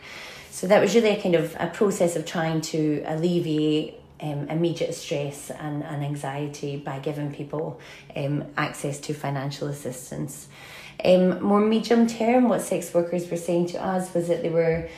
[0.50, 4.94] So that was really a kind of a process of trying to alleviate um, immediate
[4.94, 7.80] stress and, and anxiety by giving people
[8.16, 10.48] um, access to financial assistance.
[11.04, 14.88] Um, more medium term, what sex workers were saying to us was that they were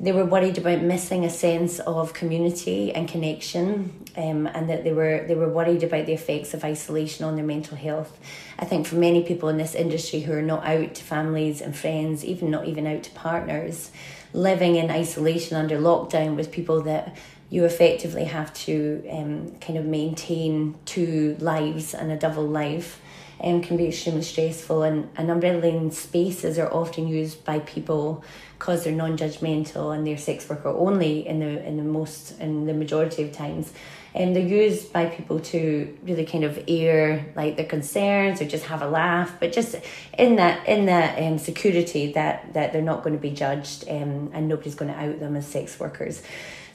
[0.00, 4.92] they were worried about missing a sense of community and connection, um, and that they
[4.92, 8.18] were they were worried about the effects of isolation on their mental health.
[8.58, 11.76] I think for many people in this industry who are not out to families and
[11.76, 13.90] friends, even not even out to partners,
[14.32, 17.16] living in isolation under lockdown with people that
[17.50, 23.02] you effectively have to um, kind of maintain two lives and a double life
[23.42, 28.24] um, can be extremely stressful and, and umbrella spaces are often used by people
[28.58, 32.74] because they're non-judgmental and they're sex worker only in the in the most in the
[32.74, 33.72] majority of times.
[34.12, 38.64] And they're used by people to really kind of air like their concerns or just
[38.64, 39.76] have a laugh but just
[40.18, 44.30] in that in that um, security that that they're not going to be judged um,
[44.34, 46.22] and nobody's going to out them as sex workers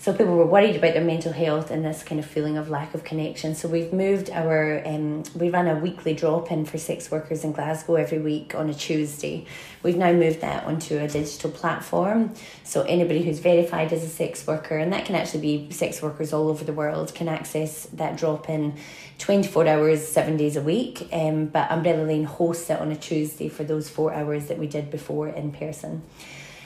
[0.05, 2.93] so people were worried about their mental health and this kind of feeling of lack
[2.93, 3.55] of connection.
[3.55, 7.53] So we've moved our, um, we run a weekly drop in for sex workers in
[7.53, 9.47] Glasgow every week on a Tuesday.
[9.81, 12.35] We've now moved that onto a digital platform.
[12.63, 16.31] So anybody who's verified as a sex worker, and that can actually be sex workers
[16.33, 18.77] all over the world, can access that drop in
[19.17, 21.09] 24 hours, seven days a week.
[21.11, 24.67] Um, but Umbrella Lane hosts it on a Tuesday for those four hours that we
[24.67, 26.03] did before in person.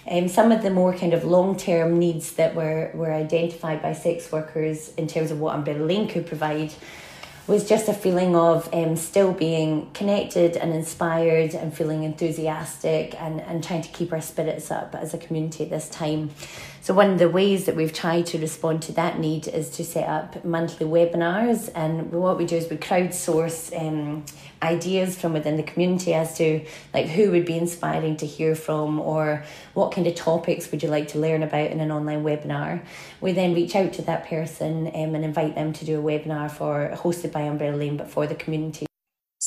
[0.10, 3.94] Um, some of the more kind of long term needs that were, were identified by
[3.94, 6.74] sex workers in terms of what Umbrella could provide
[7.50, 13.42] was just a feeling of um, still being connected and inspired and feeling enthusiastic and,
[13.42, 16.30] and trying to keep our spirits up as a community at this time.
[16.82, 19.84] So, one of the ways that we've tried to respond to that need is to
[19.84, 21.70] set up monthly webinars.
[21.76, 24.26] And what we do is we crowdsource um,
[24.64, 29.00] ideas from within the community as to like who would be inspiring to hear from
[29.00, 32.82] or what kind of topics would you like to learn about in an online webinar.
[33.22, 36.50] We then reach out to that person um, and invite them to do a webinar
[36.50, 38.89] for hosted by Umbrella Lane but for the community.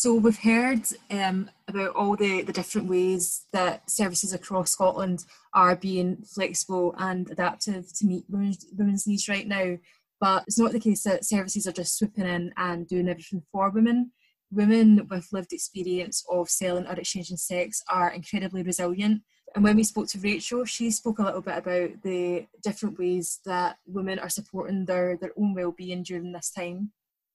[0.03, 0.82] So we've heard
[1.12, 5.24] um, about all the, the different ways that services across Scotland
[5.55, 9.78] are being flexible and adaptive to meet women's, women's needs right now.
[10.20, 13.70] But it's not the case that services are just swooping in and doing everything for
[13.70, 14.11] women.
[14.50, 19.22] Women with lived experience of selling or exchanging sex are incredibly resilient.
[19.55, 23.38] And when we spoke to Rachel, she spoke a little bit about the different ways
[23.44, 26.90] that women are supporting their, their own well-being during this time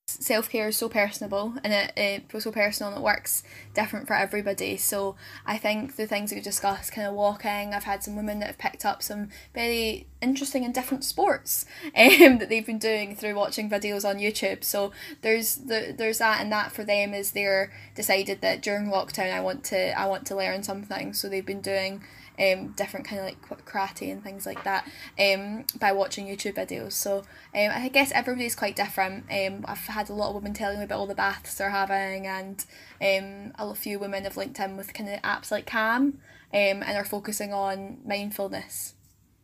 [0.10, 3.44] self care is so personable and it, it so personal and it works
[3.74, 4.78] different for everybody.
[4.78, 8.48] So I think the things we discussed, kind of walking, I've had some women that
[8.48, 13.36] have picked up some very interesting and different sports um, that they've been doing through
[13.36, 14.64] watching videos on YouTube.
[14.64, 19.34] So there's the, there's that and that for them is they're decided that during lockdown
[19.34, 21.14] I want to I want to learn something.
[21.14, 22.02] So they've been doing
[22.40, 24.88] um, different kind of like karate and things like that
[25.20, 26.94] um, by watching YouTube videos.
[26.94, 29.26] So um, I guess everybody's quite different.
[29.32, 32.28] Um, I've had a lot of women telling me about all the baths they're having,
[32.28, 32.66] and
[33.02, 36.20] um, a few women have linked in with kind of apps like Calm
[36.54, 38.94] um, and are focusing on mindfulness,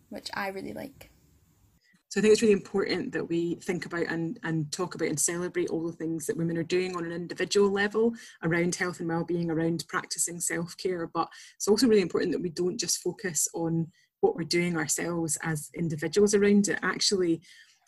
[0.10, 1.10] which I really like.
[2.14, 5.20] So I think it's really important that we think about and, and talk about and
[5.20, 9.10] celebrate all the things that women are doing on an individual level around health and
[9.10, 11.10] well-being, around practicing self-care.
[11.12, 13.88] But it's also really important that we don't just focus on
[14.22, 16.78] what we're doing ourselves as individuals around it.
[16.84, 17.42] Actually,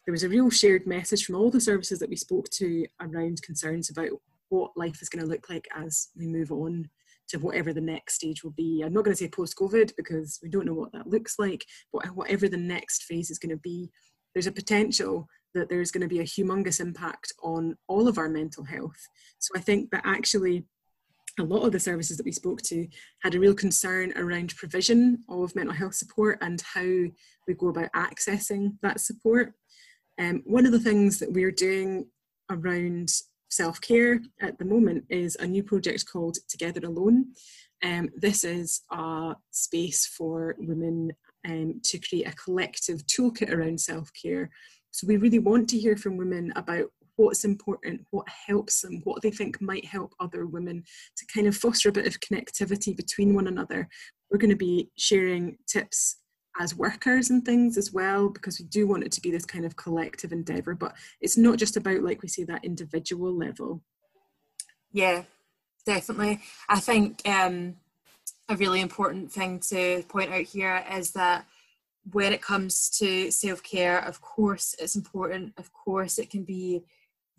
[0.08, 3.44] there was a real shared message from all the services that we spoke to around
[3.44, 4.10] concerns about
[4.50, 6.90] what life is going to look like as we move on
[7.28, 8.82] to whatever the next stage will be.
[8.84, 11.64] I'm not going to say post COVID because we don't know what that looks like,
[11.94, 13.92] but whatever the next phase is going to be,
[14.36, 18.30] there's a potential that there's going to be a humongous impact on all of our
[18.30, 19.08] mental health.
[19.40, 20.66] So I think that actually
[21.40, 22.88] a lot of the services that we spoke to
[23.24, 27.92] had a real concern around provision of mental health support and how we go about
[27.94, 29.54] accessing that support.
[30.20, 32.08] Um, one of the things that we're doing
[32.50, 33.10] around
[33.50, 37.28] self care at the moment is a new project called Together Alone.
[37.84, 41.12] Um, this is a space for women
[41.46, 44.50] um, to create a collective toolkit around self care.
[44.92, 46.86] So we really want to hear from women about
[47.18, 50.84] what's important, what helps them, what they think might help other women
[51.18, 53.88] to kind of foster a bit of connectivity between one another.
[54.30, 56.18] We're going to be sharing tips
[56.60, 59.66] as workers and things as well because we do want it to be this kind
[59.66, 63.82] of collective endeavor but it's not just about like we say that individual level
[64.94, 65.24] yeah
[65.86, 66.40] definitely
[66.70, 67.76] i think um
[68.48, 71.46] a really important thing to point out here is that
[72.12, 75.54] when it comes to self care, of course, it's important.
[75.58, 76.84] Of course, it can be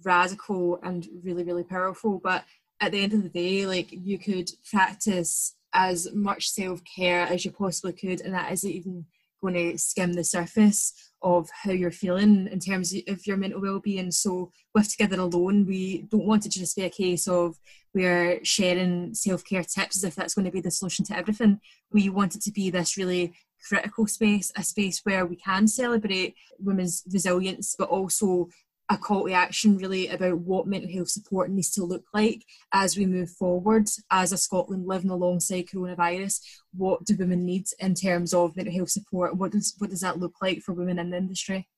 [0.02, 2.20] radical and really, really powerful.
[2.22, 2.44] But
[2.80, 7.44] at the end of the day, like you could practice as much self care as
[7.44, 9.06] you possibly could, and that isn't even
[9.40, 14.10] going to skim the surface of how you're feeling in terms of your mental well-being.
[14.10, 17.56] So with together alone we don't want it to just be a case of
[17.94, 21.60] we're sharing self-care tips as if that's going to be the solution to everything.
[21.92, 23.32] We want it to be this really
[23.66, 28.48] critical space a space where we can celebrate women's resilience but also
[28.88, 32.96] a call to action really about what mental health support needs to look like as
[32.96, 36.40] we move forward as a Scotland living alongside coronavirus.
[36.76, 39.36] What do women need in terms of mental health support?
[39.36, 41.68] What does what does that look like for women in the industry?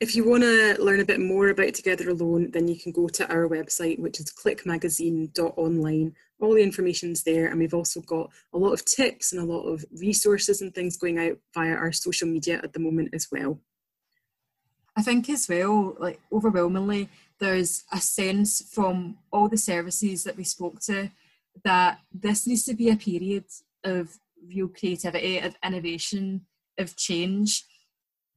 [0.00, 3.06] If you want to learn a bit more about Together Alone, then you can go
[3.06, 6.14] to our website, which is clickmagazine.online.
[6.40, 9.62] All the information's there, and we've also got a lot of tips and a lot
[9.62, 13.60] of resources and things going out via our social media at the moment as well.
[14.96, 20.44] I think as well, like overwhelmingly, there's a sense from all the services that we
[20.44, 21.10] spoke to
[21.64, 23.44] that this needs to be a period
[23.84, 26.46] of real creativity, of innovation,
[26.78, 27.64] of change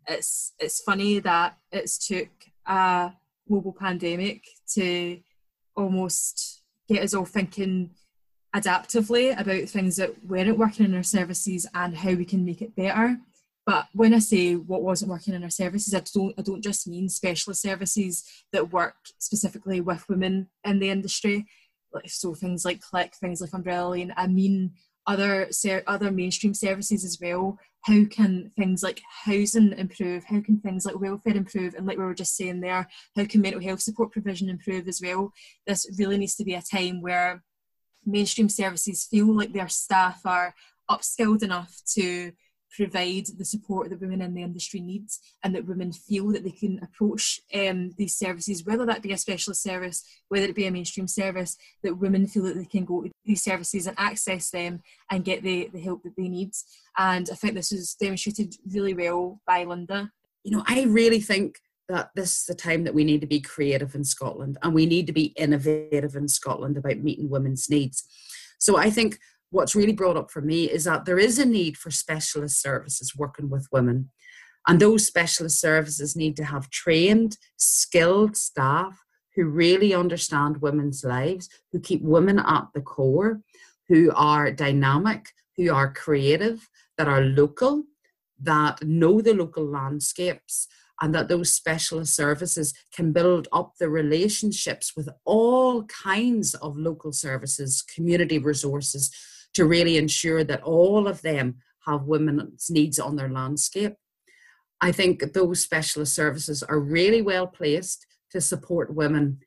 [0.07, 2.29] it's it's funny that it's took
[2.65, 3.11] a
[3.47, 4.43] global pandemic
[4.73, 5.19] to
[5.75, 7.91] almost get us all thinking
[8.55, 12.75] adaptively about things that weren't working in our services and how we can make it
[12.75, 13.17] better.
[13.65, 16.87] But when I say what wasn't working in our services, I don't I don't just
[16.87, 21.47] mean specialist services that work specifically with women in the industry.
[21.91, 24.13] Like so things like Click, things like Umbrella Lane.
[24.15, 24.73] I mean
[25.07, 27.57] other ser- other mainstream services as well.
[27.81, 30.25] How can things like housing improve?
[30.25, 31.75] How can things like welfare improve?
[31.75, 35.01] And like we were just saying there, how can mental health support provision improve as
[35.03, 35.31] well?
[35.65, 37.43] This really needs to be a time where
[38.05, 40.53] mainstream services feel like their staff are
[40.89, 42.31] upskilled enough to
[42.75, 45.07] provide the support that women in the industry need
[45.43, 49.17] and that women feel that they can approach um, these services, whether that be a
[49.17, 53.03] specialist service, whether it be a mainstream service, that women feel that they can go
[53.03, 56.51] to these services and access them and get the, the help that they need.
[56.97, 60.11] And I think this was demonstrated really well by Linda.
[60.43, 63.39] You know, I really think that this is the time that we need to be
[63.39, 68.03] creative in Scotland and we need to be innovative in Scotland about meeting women's needs.
[68.57, 69.19] So I think
[69.49, 73.15] what's really brought up for me is that there is a need for specialist services
[73.15, 74.11] working with women.
[74.67, 78.99] And those specialist services need to have trained, skilled staff
[79.35, 83.41] who really understand women's lives, who keep women at the core,
[83.87, 85.27] who are dynamic,
[85.57, 86.67] who are creative,
[86.97, 87.83] that are local,
[88.41, 90.67] that know the local landscapes,
[91.01, 97.11] and that those specialist services can build up the relationships with all kinds of local
[97.11, 99.11] services, community resources,
[99.55, 101.55] to really ensure that all of them
[101.87, 103.95] have women's needs on their landscape.
[104.81, 109.39] I think those specialist services are really well placed to support women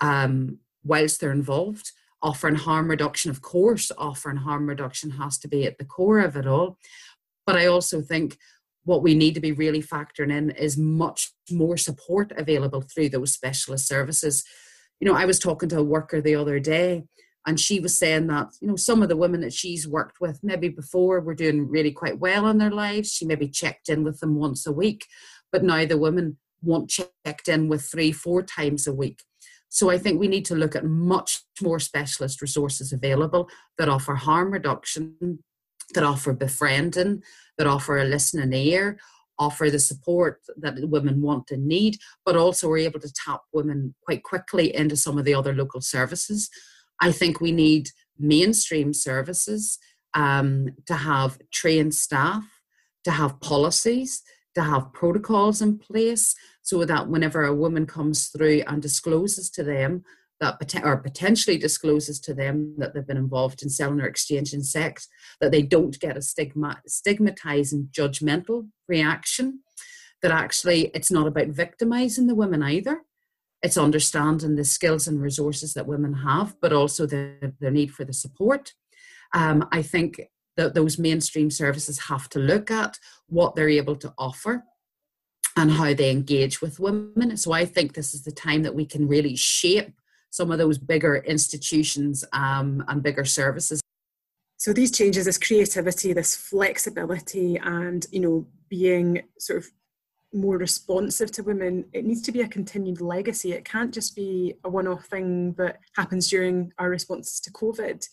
[0.00, 1.92] um, whilst they're involved.
[2.22, 6.36] Offering harm reduction, of course, offering harm reduction has to be at the core of
[6.36, 6.78] it all.
[7.46, 8.38] But I also think
[8.84, 13.32] what we need to be really factoring in is much more support available through those
[13.32, 14.42] specialist services.
[15.00, 17.04] You know, I was talking to a worker the other day
[17.46, 20.40] and she was saying that you know some of the women that she's worked with
[20.42, 23.12] maybe before were doing really quite well in their lives.
[23.12, 25.06] She maybe checked in with them once a week
[25.54, 29.22] but now the women want checked in with three four times a week.
[29.68, 34.16] So i think we need to look at much more specialist resources available that offer
[34.16, 35.38] harm reduction
[35.94, 37.22] that offer befriending
[37.56, 38.98] that offer a listening ear
[39.38, 43.94] offer the support that women want and need but also are able to tap women
[44.04, 46.50] quite quickly into some of the other local services
[47.00, 47.88] I think we need
[48.18, 49.78] mainstream services
[50.14, 52.44] um, to have trained staff,
[53.04, 54.22] to have policies,
[54.54, 59.64] to have protocols in place so that whenever a woman comes through and discloses to
[59.64, 60.04] them
[60.40, 65.08] that or potentially discloses to them that they've been involved in selling or exchanging sex,
[65.40, 69.60] that they don't get a stigma, stigmatizing, judgmental reaction.
[70.22, 73.02] That actually it's not about victimizing the women either
[73.64, 78.04] it's understanding the skills and resources that women have, but also the, their need for
[78.04, 78.74] the support.
[79.32, 80.20] Um, I think
[80.58, 84.64] that those mainstream services have to look at what they're able to offer
[85.56, 87.38] and how they engage with women.
[87.38, 89.94] So I think this is the time that we can really shape
[90.28, 93.80] some of those bigger institutions um, and bigger services.
[94.58, 99.70] So these changes, this creativity, this flexibility, and you know, being sort of
[100.34, 103.52] more responsive to women, it needs to be a continued legacy.
[103.52, 108.06] It can't just be a one off thing that happens during our responses to COVID.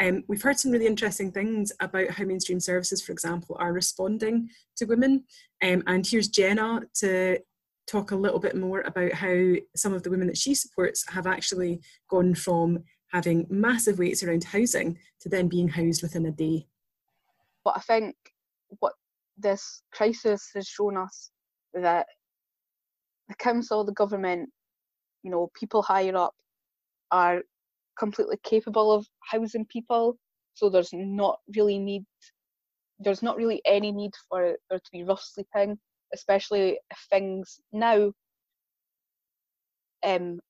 [0.00, 4.50] Um, we've heard some really interesting things about how mainstream services, for example, are responding
[4.76, 5.24] to women.
[5.62, 7.38] Um, and here's Jenna to
[7.86, 11.26] talk a little bit more about how some of the women that she supports have
[11.26, 11.80] actually
[12.10, 12.82] gone from
[13.12, 16.66] having massive waits around housing to then being housed within a day.
[17.64, 18.16] But I think
[18.80, 18.94] what
[19.38, 21.30] this crisis has shown us
[21.82, 22.06] that
[23.28, 24.50] the council, the government,
[25.22, 26.34] you know, people higher up
[27.10, 27.42] are
[27.98, 30.16] completely capable of housing people.
[30.54, 32.04] So there's not really need
[32.98, 35.78] there's not really any need for there to be rough sleeping,
[36.14, 38.10] especially if things now
[40.04, 40.40] um,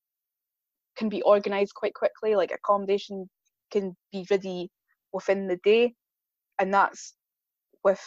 [0.97, 3.29] can be organised quite quickly, like accommodation
[3.73, 4.71] can be ready
[5.13, 5.95] within the day.
[6.59, 7.15] And that's
[7.83, 8.01] with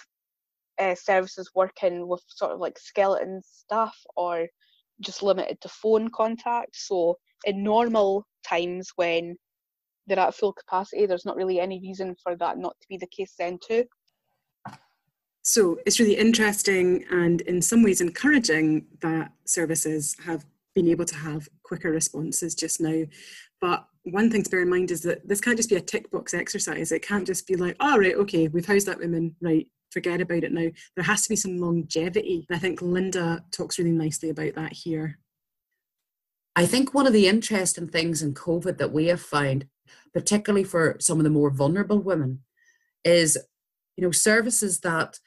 [0.79, 4.47] uh, services working with sort of like skeleton staff or
[5.01, 6.75] just limited to phone contact.
[6.75, 9.35] So in normal times when
[10.07, 13.07] they're at full capacity, there's not really any reason for that not to be the
[13.07, 13.85] case then too.
[15.41, 20.45] So it's really interesting and in some ways encouraging that services have
[20.75, 23.03] been able to have quicker responses just now.
[23.61, 26.11] But one thing to bear in mind is that this can't just be a tick
[26.11, 26.91] box exercise.
[26.91, 30.21] It can't just be like, all oh, right, okay, we've housed that woman, right, forget
[30.21, 30.69] about it now.
[30.95, 32.45] There has to be some longevity.
[32.49, 35.19] And I think Linda talks really nicely about that here.
[36.55, 39.67] I think one of the interesting things in COVID that we have found,
[40.13, 42.43] particularly for some of the more vulnerable women,
[43.03, 43.37] is
[43.95, 45.19] you know services that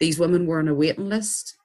[0.00, 1.56] these women were on a waiting list.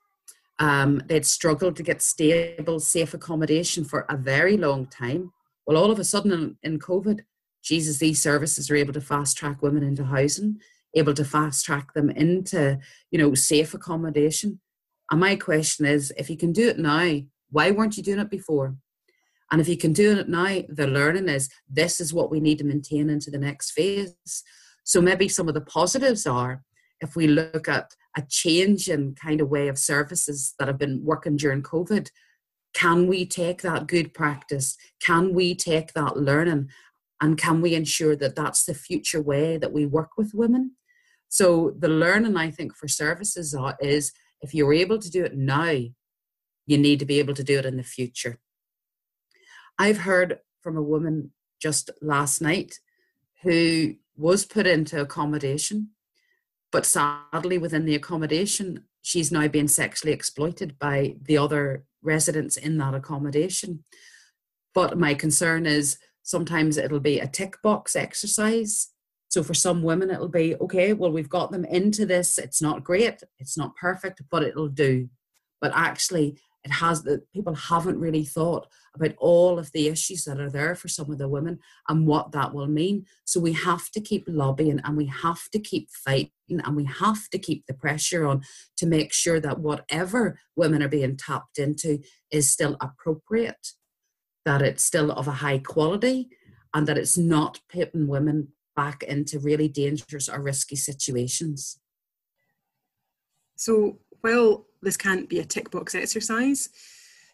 [0.60, 5.32] Um, they'd struggled to get stable, safe accommodation for a very long time.
[5.66, 7.22] Well, all of a sudden in, in COVID,
[7.64, 10.60] Jesus, these services are able to fast track women into housing
[10.96, 12.80] able to fast track them into,
[13.12, 14.60] you know, safe accommodation.
[15.12, 18.30] And my question is, if you can do it now, why weren't you doing it
[18.30, 18.76] before?
[19.52, 22.60] And if you can do it now, the learning is this is what we need
[22.60, 24.16] to maintain into the next phase.
[24.84, 26.64] So maybe some of the positives are
[27.02, 31.04] if we look at a change in kind of way of services that have been
[31.04, 32.10] working during COVID,
[32.74, 34.78] can we take that good practice?
[35.02, 36.70] Can we take that learning?
[37.22, 40.76] And can we ensure that that's the future way that we work with women?
[41.30, 44.12] So the learning I think for services is
[44.42, 45.72] if you're able to do it now,
[46.66, 48.40] you need to be able to do it in the future.
[49.78, 51.32] I've heard from a woman
[51.62, 52.80] just last night
[53.44, 55.90] who was put into accommodation,
[56.72, 62.78] but sadly within the accommodation, she's now being sexually exploited by the other residents in
[62.78, 63.84] that accommodation.
[64.74, 68.90] But my concern is sometimes it'll be a tick box exercise
[69.30, 72.38] so for some women, it'll be okay, well, we've got them into this.
[72.40, 75.08] It's not great, it's not perfect, but it'll do.
[75.62, 80.40] But actually, it has that people haven't really thought about all of the issues that
[80.40, 83.06] are there for some of the women and what that will mean.
[83.24, 87.30] So we have to keep lobbying and we have to keep fighting and we have
[87.30, 88.42] to keep the pressure on
[88.78, 92.00] to make sure that whatever women are being tapped into
[92.32, 93.70] is still appropriate,
[94.44, 96.30] that it's still of a high quality,
[96.74, 101.80] and that it's not putting women back into really dangerous or risky situations.
[103.56, 106.70] So, while this can't be a tick box exercise,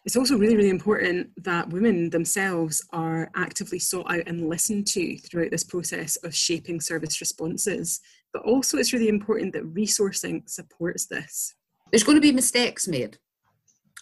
[0.06, 5.18] it's also really, really important that women themselves are actively sought out and listened to
[5.18, 8.00] throughout this process of shaping service responses.
[8.32, 11.54] But also, it's really important that resourcing supports this.
[11.90, 13.18] There's going to be mistakes made,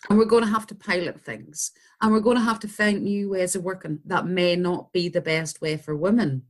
[0.09, 3.03] and we're going to have to pilot things, and we're going to have to find
[3.03, 6.43] new ways of working that may not be the best way for women.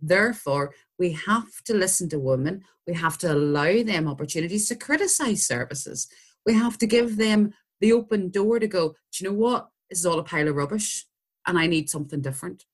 [0.00, 2.64] Therefore, we have to listen to women.
[2.86, 6.08] We have to allow them opportunities to criticize services.
[6.44, 9.68] We have to give them the open door to go, do you know what?
[9.90, 11.06] This is all a pile of rubbish
[11.46, 12.64] and I need something different.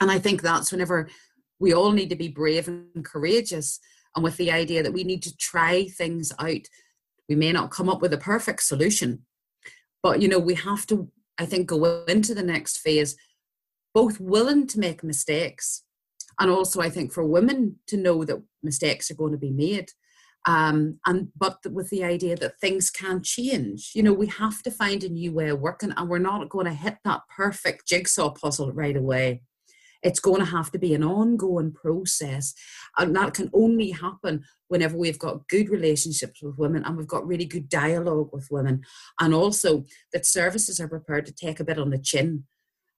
[0.00, 1.08] And I think that's whenever
[1.58, 3.80] we all need to be brave and courageous
[4.14, 6.68] and with the idea that we need to try things out.
[7.28, 9.24] We may not come up with a perfect solution,
[10.02, 13.16] but you know, we have to, I think, go into the next phase
[13.94, 15.82] both willing to make mistakes
[16.38, 19.90] and also I think for women to know that mistakes are going to be made.
[20.44, 24.70] Um, and but with the idea that things can change, you know, we have to
[24.72, 28.30] find a new way of working, and we're not going to hit that perfect jigsaw
[28.30, 29.42] puzzle right away.
[30.02, 32.54] It's going to have to be an ongoing process,
[32.98, 37.26] and that can only happen whenever we've got good relationships with women and we've got
[37.26, 38.82] really good dialogue with women,
[39.20, 42.44] and also that services are prepared to take a bit on the chin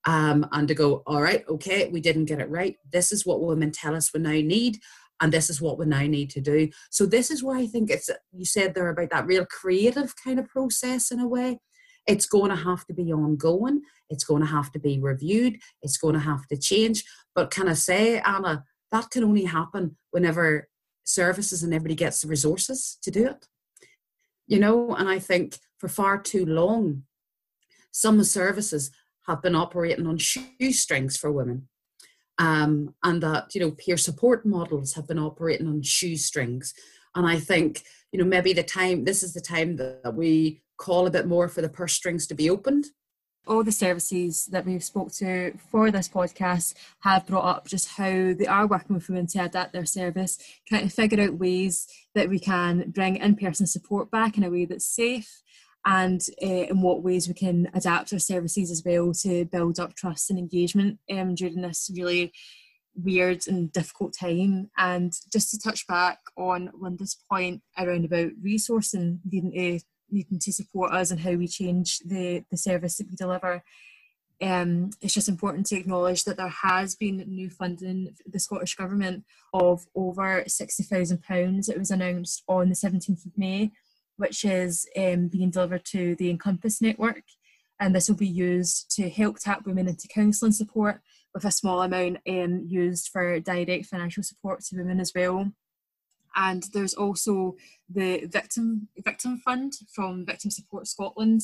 [0.07, 2.77] um, and to go, all right, okay, we didn't get it right.
[2.93, 4.79] This is what women tell us we now need,
[5.21, 6.69] and this is what we now need to do.
[6.91, 10.39] So this is why I think it's you said there about that real creative kind
[10.39, 11.61] of process in a way.
[12.07, 13.81] It's going to have to be ongoing.
[14.11, 15.59] It's going to have to be reviewed.
[15.81, 17.03] It's going to have to change.
[17.35, 20.69] But can I say, Anna, that can only happen whenever
[21.05, 23.47] services and everybody gets the resources to do it.
[24.47, 27.05] You know, and I think for far too long,
[27.91, 28.91] some services
[29.27, 31.69] have been operating on shoestrings for women.
[32.39, 36.75] Um, and that, you know, peer support models have been operating on shoestrings.
[37.15, 41.07] And I think, you know, maybe the time, this is the time that we call
[41.07, 42.87] a bit more for the purse strings to be opened.
[43.47, 48.33] All the services that we've spoke to for this podcast have brought up just how
[48.33, 52.31] they are working with women to adapt their service, trying to figure out ways that
[52.31, 55.43] we can bring in-person support back in a way that's safe
[55.87, 59.95] and uh, in what ways we can adapt our services as well to build up
[59.95, 62.33] trust and engagement um, during this really
[62.97, 64.71] weird and difficult time.
[64.79, 70.53] And just to touch back on Linda's point around about resourcing needing to needing to
[70.53, 73.63] support us and how we change the, the service that we deliver.
[74.41, 78.75] Um, it's just important to acknowledge that there has been new funding for the Scottish
[78.75, 81.69] Government of over £60,000.
[81.69, 83.73] It was announced on the 17th of May,
[84.17, 87.23] which is um, being delivered to the Encompass Network.
[87.81, 91.01] And this will be used to help tap women into counselling support,
[91.35, 95.51] with a small amount um, used for direct financial support to women as well
[96.37, 97.57] and there's also
[97.89, 101.43] the victim victim fund from Victim Support Scotland,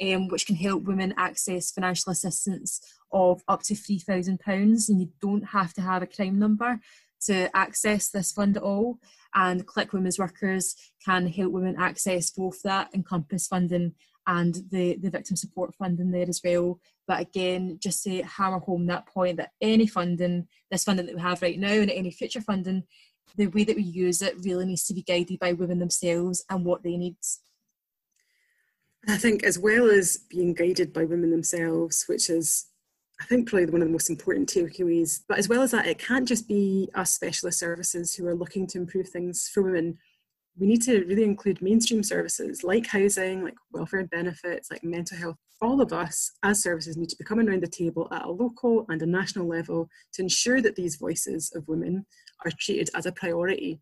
[0.00, 2.80] um, which can help women access financial assistance
[3.12, 6.80] of up to three thousand pounds, and you don't have to have a crime number
[7.26, 8.98] to access this fund at all.
[9.34, 10.74] And Click Women's Workers
[11.04, 13.94] can help women access both that Encompass funding
[14.26, 16.80] and the, the victim support funding there as well.
[17.06, 21.20] But again, just to hammer home that point that any funding, this funding that we
[21.20, 22.84] have right now and any future funding
[23.36, 26.64] the way that we use it really needs to be guided by women themselves and
[26.64, 27.16] what they need.
[29.06, 32.66] I think, as well as being guided by women themselves, which is,
[33.20, 35.98] I think, probably one of the most important takeaways, but as well as that, it
[35.98, 39.98] can't just be us specialist services who are looking to improve things for women.
[40.56, 45.36] We need to really include mainstream services like housing, like welfare benefits, like mental health.
[45.60, 48.86] All of us as services need to be coming around the table at a local
[48.88, 52.06] and a national level to ensure that these voices of women
[52.44, 53.80] are treated as a priority.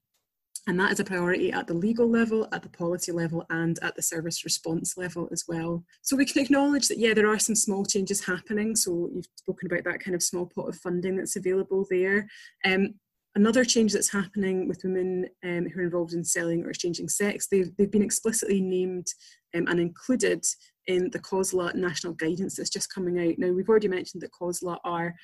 [0.68, 3.94] And that is a priority at the legal level, at the policy level, and at
[3.94, 5.84] the service response level as well.
[6.02, 8.74] So we can acknowledge that, yeah, there are some small changes happening.
[8.74, 12.28] So you've spoken about that kind of small pot of funding that's available there.
[12.64, 12.94] Um,
[13.36, 17.46] another change that's happening with women um, who are involved in selling or exchanging sex,
[17.46, 19.06] they've, they've been explicitly named
[19.54, 20.44] um, and included
[20.86, 23.38] in the COSLA national guidance that's just coming out.
[23.38, 25.14] Now, we've already mentioned that COSLA are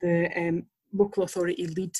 [0.00, 1.94] the um, local authority lead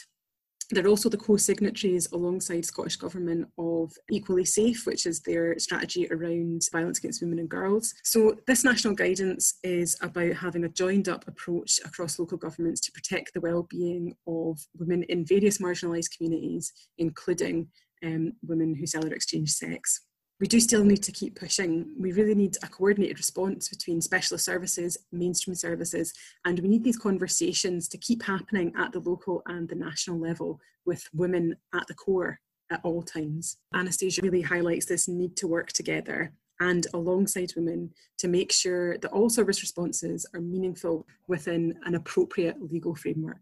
[0.71, 6.63] they're also the co-signatories alongside Scottish Government of Equally Safe, which is their strategy around
[6.71, 7.95] violence against women and girls.
[8.05, 12.93] So this national guidance is about having a joined up approach across local governments to
[12.93, 17.69] protect the well-being of women in various marginalised communities, including
[18.05, 20.03] um, women who sell or exchange sex
[20.41, 21.87] we do still need to keep pushing.
[21.99, 26.13] We really need a coordinated response between specialist services, mainstream services,
[26.45, 30.61] and we need these conversations to keep happening at the local and the national level
[30.87, 32.39] with women at the core
[32.71, 33.57] at all times.
[33.75, 39.13] Anastasia really highlights this need to work together and alongside women to make sure that
[39.13, 43.39] all service responses are meaningful within an appropriate legal framework.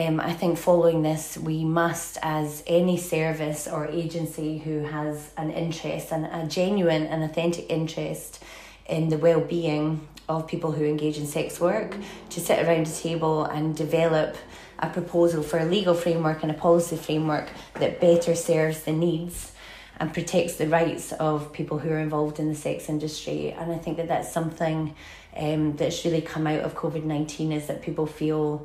[0.00, 5.50] Um, I think following this, we must, as any service or agency who has an
[5.50, 8.40] interest and a genuine and authentic interest
[8.88, 11.96] in the well being of people who engage in sex work,
[12.30, 14.36] to sit around a table and develop
[14.78, 17.48] a proposal for a legal framework and a policy framework
[17.80, 19.50] that better serves the needs
[19.98, 23.50] and protects the rights of people who are involved in the sex industry.
[23.50, 24.94] And I think that that's something
[25.36, 28.64] um, that's really come out of COVID 19 is that people feel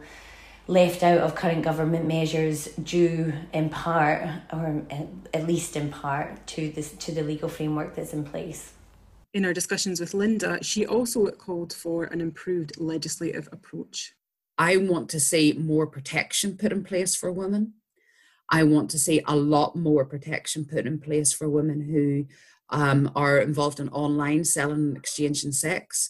[0.68, 4.84] left out of current government measures due in part or
[5.34, 8.74] at least in part to this to the legal framework that's in place.
[9.34, 14.14] In our discussions with linda she also called for an improved legislative approach.
[14.58, 17.74] I want to see more protection put in place for women.
[18.50, 22.28] I want to see a lot more protection put in place for women who
[22.70, 26.10] um, are involved in online selling and exchanging sex.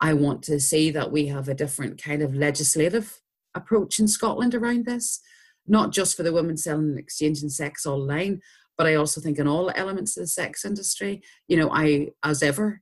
[0.00, 3.20] I want to see that we have a different kind of legislative
[3.58, 5.20] approach in Scotland around this,
[5.66, 8.40] not just for the women selling and exchanging sex online,
[8.76, 11.20] but I also think in all elements of the sex industry.
[11.48, 12.80] You know, I, as ever,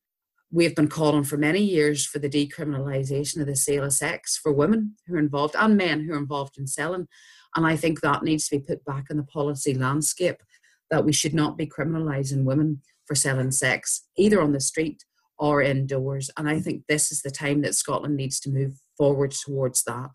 [0.52, 4.52] we've been calling for many years for the decriminalisation of the sale of sex for
[4.52, 7.08] women who are involved and men who are involved in selling.
[7.56, 10.42] And I think that needs to be put back in the policy landscape
[10.90, 15.04] that we should not be criminalising women for selling sex, either on the street
[15.38, 16.30] or indoors.
[16.36, 20.10] And I think this is the time that Scotland needs to move forward towards that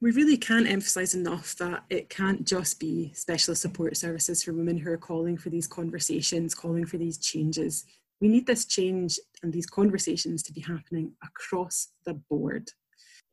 [0.00, 4.78] we really can't emphasize enough that it can't just be specialist support services for women
[4.78, 7.84] who are calling for these conversations, calling for these changes.
[8.20, 12.70] We need this change and these conversations to be happening across the board.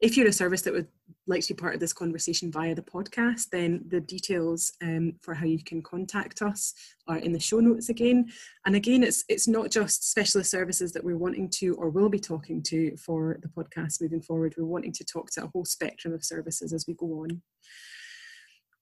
[0.02, 0.88] If you're a service that would
[1.28, 5.34] like to be part of this conversation via the podcast, then the details um, for
[5.34, 6.74] how you can contact us
[7.08, 8.28] are in the show notes again.
[8.66, 12.20] And again, it's it's not just specialist services that we're wanting to or will be
[12.20, 14.56] talking to for the podcast moving forward.
[14.58, 17.42] We're wanting to talk to a whole spectrum of services as we go on.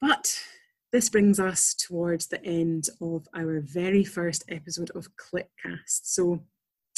[0.02, 0.39] But
[0.91, 6.02] this brings us towards the end of our very first episode of Clickcast.
[6.03, 6.43] So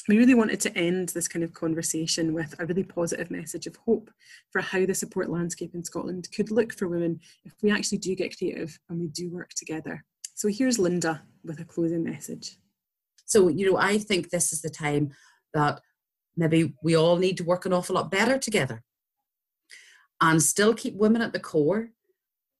[0.07, 3.75] we really wanted to end this kind of conversation with a really positive message of
[3.75, 4.09] hope
[4.51, 8.15] for how the support landscape in Scotland could look for women if we actually do
[8.15, 10.03] get creative and we do work together.
[10.35, 12.57] So here's Linda with a closing message.
[13.25, 15.11] So, you know, I think this is the time
[15.53, 15.81] that
[16.37, 18.83] maybe we all need to work an awful lot better together
[20.21, 21.89] and still keep women at the core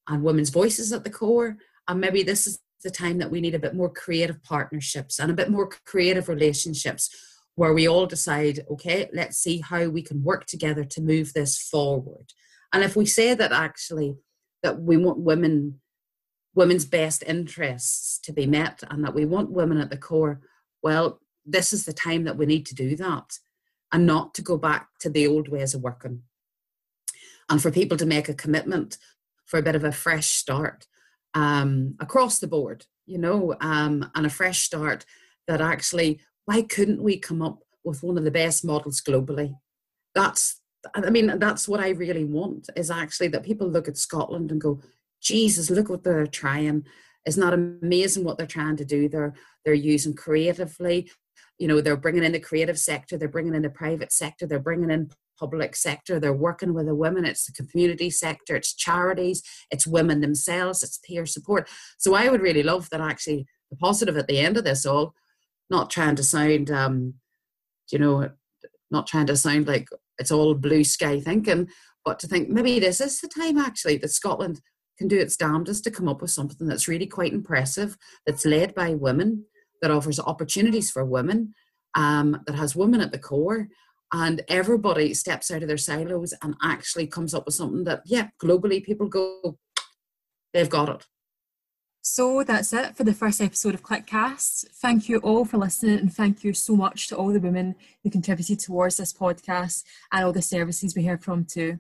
[0.10, 1.58] and women's voices at the core.
[1.88, 5.32] And maybe this is the time that we need a bit more creative partnerships and
[5.32, 10.24] a bit more creative relationships where we all decide, okay, let's see how we can
[10.24, 12.32] work together to move this forward.
[12.72, 14.16] And if we say that actually
[14.62, 15.82] that we want women
[16.54, 20.40] women's best interests to be met and that we want women at the core,
[20.84, 23.40] well, this is the time that we need to do that
[23.92, 26.22] and not to go back to the old ways of working.
[27.50, 28.98] And for people to make a commitment
[29.46, 30.86] for a bit of a fresh start
[31.34, 35.06] um, across the board, you know, um, and a fresh start
[35.48, 39.56] that actually, why couldn't we come up with one of the best models globally?
[40.16, 40.62] That's,
[40.96, 44.62] I mean, that's what I really want is actually that people look at Scotland and
[44.62, 44.80] go,
[45.22, 46.86] Jesus, look what they're trying.
[47.26, 49.10] Isn't that amazing what they're trying to do?
[49.10, 49.34] They're
[49.66, 51.12] they're using creatively.
[51.60, 53.18] You know, they're bringing in the creative sector.
[53.18, 54.48] They're bringing in the private sector.
[54.48, 56.18] They're bringing in public sector.
[56.18, 57.26] They're working with the women.
[57.26, 58.56] It's the community sector.
[58.56, 59.44] It's charities.
[59.70, 60.82] It's women themselves.
[60.82, 61.68] It's peer support.
[61.98, 63.02] So I would really love that.
[63.02, 65.14] Actually, the positive at the end of this all,
[65.70, 67.16] not trying to sound, um,
[67.92, 68.30] you know,
[68.92, 71.70] not trying to sound like it's all blue sky thinking,
[72.06, 74.62] but to think maybe this is the time actually that Scotland
[74.98, 78.74] can do its damnedest to come up with something that's really quite impressive, that's led
[78.74, 79.46] by women,
[79.82, 81.54] that offers opportunities for women,
[81.96, 83.68] um, that has women at the core,
[84.14, 88.30] and everybody steps out of their silos and actually comes up with something that, yeah,
[88.42, 89.58] globally people go,
[90.54, 91.06] they've got it.
[92.10, 94.70] So that's it for the first episode of Clickcast.
[94.76, 98.10] Thank you all for listening and thank you so much to all the women who
[98.10, 101.80] contributed towards this podcast and all the services we hear from too.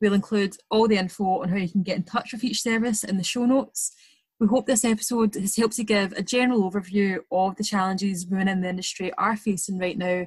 [0.00, 3.04] We'll include all the info on how you can get in touch with each service
[3.04, 3.92] in the show notes.
[4.40, 8.48] We hope this episode has helped to give a general overview of the challenges women
[8.48, 10.26] in the industry are facing right now.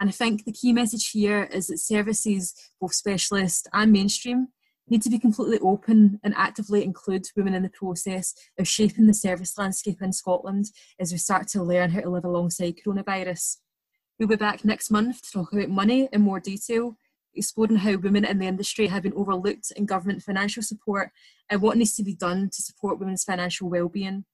[0.00, 4.48] And I think the key message here is that services, both specialist and mainstream,
[4.88, 9.14] need to be completely open and actively include women in the process of shaping the
[9.14, 10.66] service landscape in Scotland
[10.98, 13.58] as we start to learn how to live alongside coronavirus.
[14.18, 16.96] We'll be back next month to talk about money in more detail
[17.34, 21.10] exploring how women in the industry have been overlooked in government financial support
[21.48, 24.24] and what needs to be done to support women's financial well-being.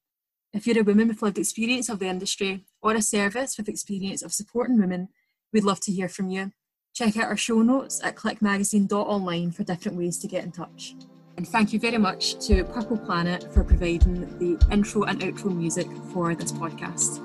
[0.53, 4.23] If you're a woman with lived experience of the industry or a service with experience
[4.23, 5.09] of supporting women,
[5.53, 6.51] we'd love to hear from you.
[6.99, 10.97] Check out our show notes at clickmagazine.online for different ways to get in touch.
[11.37, 15.87] And thank you very much to Purple Planet for providing the intro and outro music
[16.11, 17.23] for this podcast.